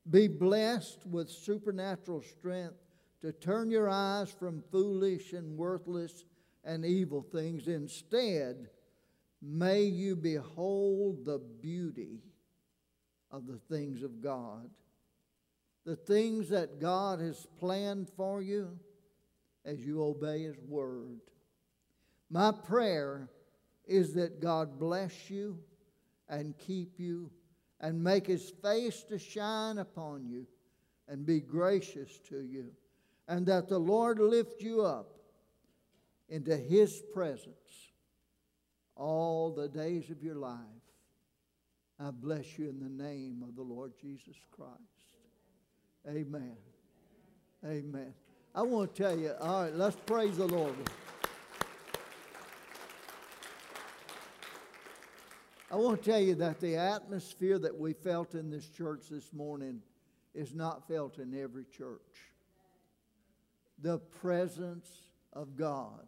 Be 0.09 0.29
blessed 0.29 1.07
with 1.07 1.31
supernatural 1.31 2.23
strength 2.23 2.77
to 3.23 3.33
turn 3.33 3.70
your 3.70 3.88
eyes 3.88 4.31
from 4.31 4.62
foolish 4.70 5.33
and 5.33 5.57
worthless 5.57 6.25
and 6.62 6.85
evil 6.85 7.23
things. 7.23 7.68
Instead, 7.68 8.68
may 9.40 9.83
you 9.83 10.16
behold 10.16 11.25
the 11.25 11.38
beauty 11.38 12.20
of 13.31 13.47
the 13.47 13.59
things 13.59 14.03
of 14.03 14.23
God, 14.23 14.70
the 15.85 15.97
things 15.97 16.49
that 16.51 16.81
God 16.81 17.20
has 17.20 17.47
planned 17.59 18.09
for 18.16 18.40
you 18.40 18.79
as 19.64 19.85
you 19.85 20.03
obey 20.03 20.42
His 20.42 20.59
word. 20.68 21.20
My 22.31 22.53
prayer 22.53 23.29
is 23.87 24.14
that 24.14 24.40
God 24.40 24.79
bless 24.79 25.31
you 25.31 25.59
and 26.29 26.57
keep 26.59 26.98
you 26.98 27.31
and 27.81 28.03
make 28.03 28.27
His 28.27 28.53
face 28.62 29.03
to 29.05 29.18
shine 29.18 29.79
upon 29.79 30.27
you 30.27 30.46
and 31.09 31.27
be 31.27 31.40
gracious 31.40 32.18
to 32.29 32.40
you, 32.40 32.72
and 33.29 33.46
that 33.46 33.68
the 33.68 33.79
Lord 33.79 34.18
lift 34.18 34.62
you 34.62 34.83
up 34.83 35.18
into 36.29 36.57
His 36.57 37.03
presence 37.12 37.92
all 38.96 39.53
the 39.53 39.68
days 39.68 40.11
of 40.11 40.22
your 40.22 40.37
life. 40.37 40.59
I 42.00 42.11
bless 42.11 42.59
you 42.59 42.68
in 42.68 42.81
the 42.81 43.05
name 43.05 43.44
of 43.46 43.55
the 43.55 43.62
Lord 43.62 43.92
Jesus 44.00 44.37
Christ. 44.50 44.70
Amen. 46.09 46.57
Amen. 47.64 48.14
I 48.55 48.62
want 48.62 48.95
to 48.95 49.03
tell 49.03 49.19
you, 49.19 49.33
all 49.40 49.62
right, 49.64 49.75
let's 49.75 49.97
praise 50.07 50.37
the 50.37 50.47
Lord. 50.47 50.75
I 55.73 55.77
want 55.77 56.01
to 56.01 56.11
tell 56.11 56.21
you 56.21 56.37
that 56.37 56.61
the 56.61 56.77
atmosphere 56.77 57.59
that 57.59 57.77
we 57.77 57.95
felt 57.95 58.35
in 58.35 58.51
this 58.51 58.69
church 58.69 59.07
this 59.11 59.33
morning 59.33 59.81
is 60.35 60.55
not 60.55 60.87
felt 60.87 61.19
in 61.19 61.37
every 61.37 61.64
church. 61.64 61.99
The 63.83 63.99
presence 63.99 64.88
of 65.33 65.57
God 65.57 66.07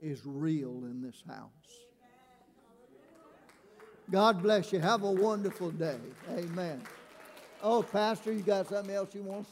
is 0.00 0.22
real 0.24 0.84
in 0.84 1.02
this 1.02 1.20
house. 1.26 1.50
God 4.08 4.40
bless 4.40 4.72
you. 4.72 4.78
Have 4.78 5.02
a 5.02 5.10
wonderful 5.10 5.72
day. 5.72 5.98
Amen. 6.30 6.80
Oh, 7.62 7.82
Pastor, 7.82 8.32
you 8.32 8.42
got 8.42 8.68
something 8.68 8.94
else 8.94 9.14
you 9.14 9.22
want 9.22 9.44
to 9.44 9.46
say? 9.46 9.48